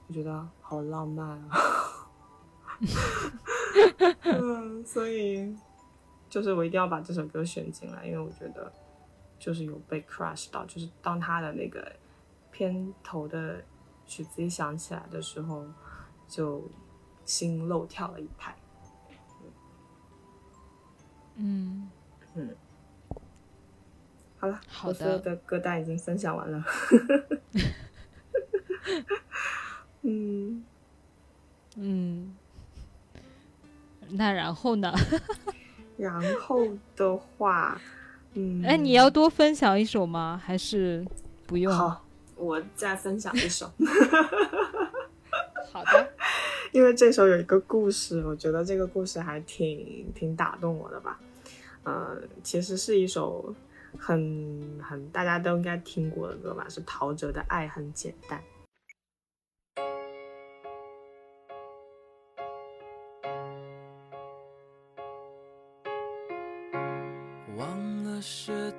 [0.08, 2.03] 我觉得好浪漫啊。
[4.22, 5.56] 嗯，所以
[6.28, 8.72] 就是我一定要把这首歌选进来，因为我觉得
[9.38, 11.92] 就是有被 crush 到，就是当他的那个
[12.50, 13.62] 片头的
[14.06, 15.66] 曲子一响起来的时候，
[16.26, 16.68] 就
[17.24, 18.56] 心漏跳了一拍。
[21.36, 21.90] 嗯。
[22.36, 22.52] 嗯，
[24.38, 26.64] 好了，好我所有的的歌单已经分享完了。
[30.02, 30.64] 嗯，
[31.76, 32.36] 嗯，
[34.16, 34.92] 那然后呢？
[35.96, 37.80] 然后的话，
[38.34, 40.40] 嗯，哎，你要多分享一首吗？
[40.44, 41.04] 还是
[41.46, 41.72] 不用？
[41.72, 42.04] 好，
[42.36, 43.70] 我再分享一首。
[45.72, 46.08] 好的，
[46.72, 51.18] 因为这首有一个故事，我觉得这个故事还挺挺打动我的吧。
[51.82, 53.54] 呃，其实是一首
[53.98, 58.38] 很很大家都应该听过的歌吧，是陶喆的《爱很简单》。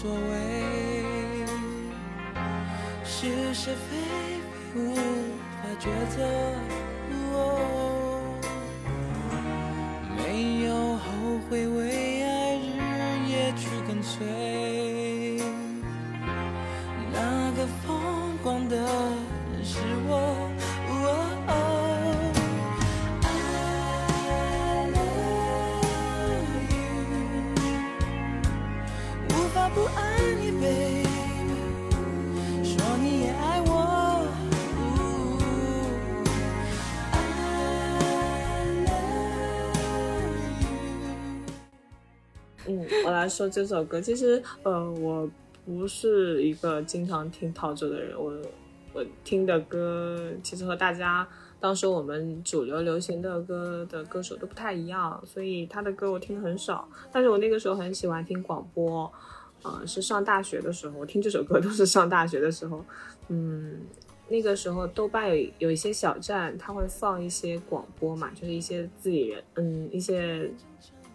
[0.00, 1.42] 所谓，
[3.04, 3.96] 是是非
[4.72, 6.87] 非无法抉择。
[43.18, 44.00] 来说这首歌。
[44.00, 45.28] 其实，呃，我
[45.66, 48.32] 不是一个经常听陶喆的人，我
[48.92, 51.26] 我听的歌其实和大家
[51.60, 56.88] 当时我们主流流行的歌的歌手都不太一样，所以他的歌我听的很少。
[57.12, 59.12] 但是我那个时候很喜欢听广播，
[59.62, 62.84] 呃，是上大学的时候，我听这首歌都是上大学的时候。
[63.28, 63.80] 嗯，
[64.28, 70.50] 那个时候豆瓣有有一些小站，它会放一些广播嘛，就是一些自己人，嗯，一些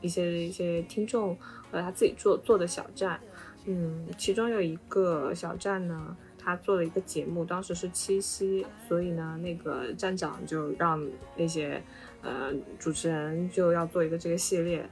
[0.01, 1.35] 一些一些听众
[1.73, 3.19] 呃他自己做做的小站，
[3.65, 11.05] 嗯，其中有一个小站呢，他做了一个节目，当时是七夕，所以呢，那个站长就让
[11.35, 11.83] 那些
[12.21, 14.89] 呃主持人就要做一个这个系列。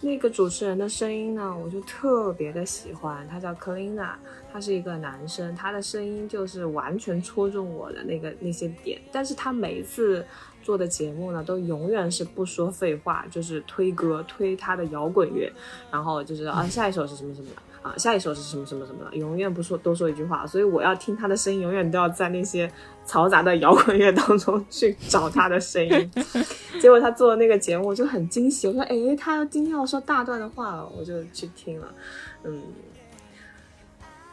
[0.00, 4.16] 那个主持人的声音呢，我就特别的喜欢，他叫克林娜，
[4.52, 10.24] 他是一个男生，他的声音就是完全戳中我的那个那些点，但是他每一次
[10.62, 15.50] 做的节目呢，都永远是不说废话，就是推歌，推他的摇滚乐，
[15.90, 17.62] 然后就是啊下一首是什么什么的。
[17.86, 22.68] 啊，下一首是什么什么什么的，永远不说多说一句话，所以我要听他的声音，永远都要在那些
[23.06, 26.10] 嘈杂的摇滚乐当中 去找他的声音。
[26.82, 31.94] 结果他做的那个节目，我就很惊喜，我说，哎，他今天要说大段的话了，我就去听了。
[32.42, 32.60] 嗯，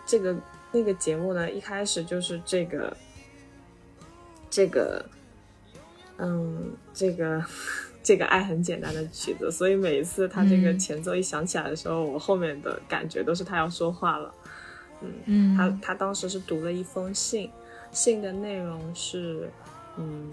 [0.03, 0.35] 这个
[0.71, 2.97] 那个节目呢，一开始就是这个
[4.49, 5.05] 这个，
[6.17, 7.43] 嗯，这个
[8.03, 10.79] 这个爱很简单的曲子，所以每一次他这个嗯。
[10.79, 14.33] 前奏一响起来的时候，我后面的感觉都是他要说话了。
[15.25, 17.49] 嗯，他他当时是读了一封信，
[17.91, 19.49] 信的内容是，
[19.97, 20.31] 嗯，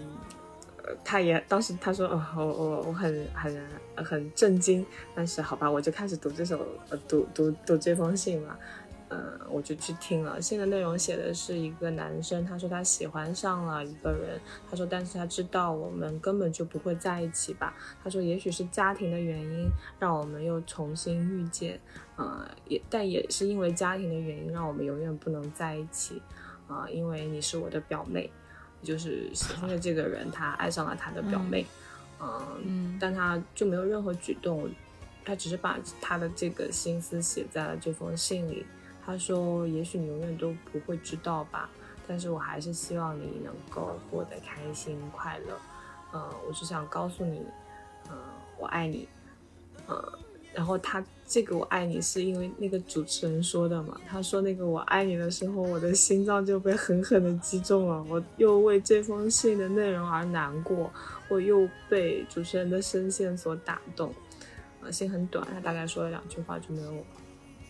[0.83, 3.61] 呃，他也当时他说，哦，我我我很很
[3.95, 4.85] 很震惊，
[5.15, 8.57] 但是好吧，我就开始读这首呃读读读这封信嘛，
[9.11, 10.41] 呃，我就去听了。
[10.41, 14.39] 信的内容写的是一个男生，他说他喜欢上了一个人，
[14.69, 19.67] 他说但是他知道我们根本就不会在一起吧，他说也许是家庭的原因
[19.99, 21.77] 让我们又重新遇见。
[22.15, 26.21] 呃，也但也是因为家庭的原因，让我们永远不能在一起。
[26.67, 28.31] 啊、因为你是我的表妹，
[28.81, 31.65] 就是喜欢的这个人，他爱上了他的表妹，
[32.21, 34.69] 嗯、嗯但他就没有任何举动，
[35.25, 38.65] 他只是把他的这个心思写在了这封信里。
[39.05, 41.69] 他说：“也许你永远都不会知道吧，
[42.07, 45.57] 但是我还是希望你能够过得开心快乐。
[46.11, 47.41] 呃，我只想告诉你，
[48.09, 48.15] 呃，
[48.57, 49.07] 我爱你。
[49.87, 50.19] 呃，
[50.53, 53.99] 然后他这个我爱你是因为那个主持人说的嘛？
[54.07, 60.91] 他说那个我爱你的时候，我的心脏就被狠狠的击中了，我又为这封信的内容而难过，
[61.29, 64.13] 我又被主持人的声线所打动。
[64.81, 67.03] 呃，信很短，他大概说了两句话就没有了，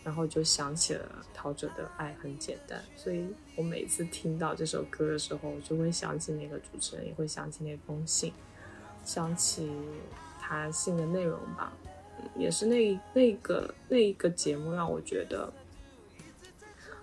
[0.04, 3.26] 然后就想起了陶喆的《爱很简单》，所以
[3.56, 8.32] 我每次听到这首歌的时候，我就会想起那个主持人，也会想起那封信，
[9.04, 9.70] 想起
[10.40, 11.72] 他信的内容吧。
[11.84, 11.88] 嗯
[12.36, 15.52] 也是那那个那一个节目让我觉得，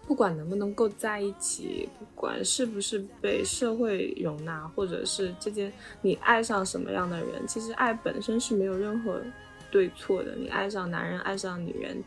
[0.07, 9.21] 不管能不能够在一起，不管是不是被社会容纳，或者是这件你爱上什么样的人，其实爱本身是没有任何
[9.69, 10.35] 对错的。
[10.35, 12.01] 你爱上男人，爱上女人，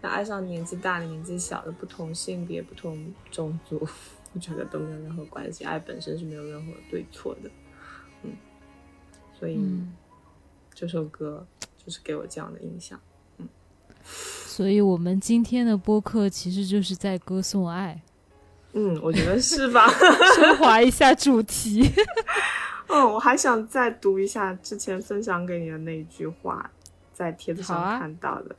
[0.00, 3.86] 那爱上年纪大的、年纪小的，不同性别、不同种族，
[4.34, 5.64] 我觉得都没有任何关系。
[5.64, 7.50] 爱本身是没有任何对错的，
[8.22, 8.32] 嗯，
[9.38, 9.56] 所以。
[9.56, 9.94] 嗯
[10.80, 11.44] 这首歌
[11.76, 13.00] 就是给我这样的印象。
[13.38, 13.48] 嗯
[14.04, 18.00] 所以我们今天的播客其实就是在歌颂爱，
[18.74, 19.88] 嗯，我觉得是吧？
[20.36, 21.82] 升华一下主题。
[22.86, 26.70] 嗯，我还想再读一下之前分享给你的那一句话，
[27.12, 28.54] 在帖子上看到的。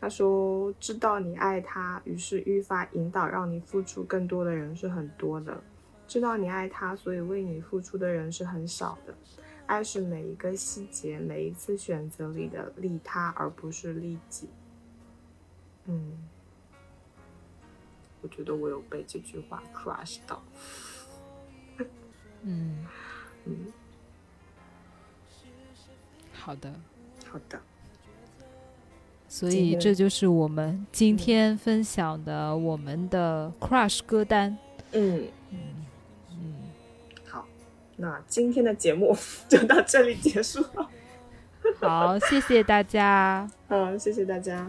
[0.00, 5.52] 他说：“知道你爱他，于是愈发引导让你付出更多的人是很多的；
[6.06, 9.12] 知道你爱他，所以为你付出的人是很少的。
[9.66, 14.48] 爱是每一个细节、每一次选择里的利他，而不是利己。”
[15.86, 16.28] 嗯，
[18.22, 20.40] 我觉得我有被这句话 crush 到。
[22.42, 22.86] 嗯，
[23.46, 23.72] 嗯，
[26.32, 26.72] 好的。
[27.28, 27.60] 好的。
[29.28, 34.56] 所以这就是我们今天分享的我们的 Crush 歌单。
[34.92, 35.28] 嗯。
[36.30, 36.54] 嗯，
[37.26, 37.46] 好，
[37.96, 39.16] 那今天的节目
[39.48, 40.88] 就到这里结束了。
[41.80, 43.48] 好，谢谢大家。
[43.68, 44.66] 好，谢谢大家。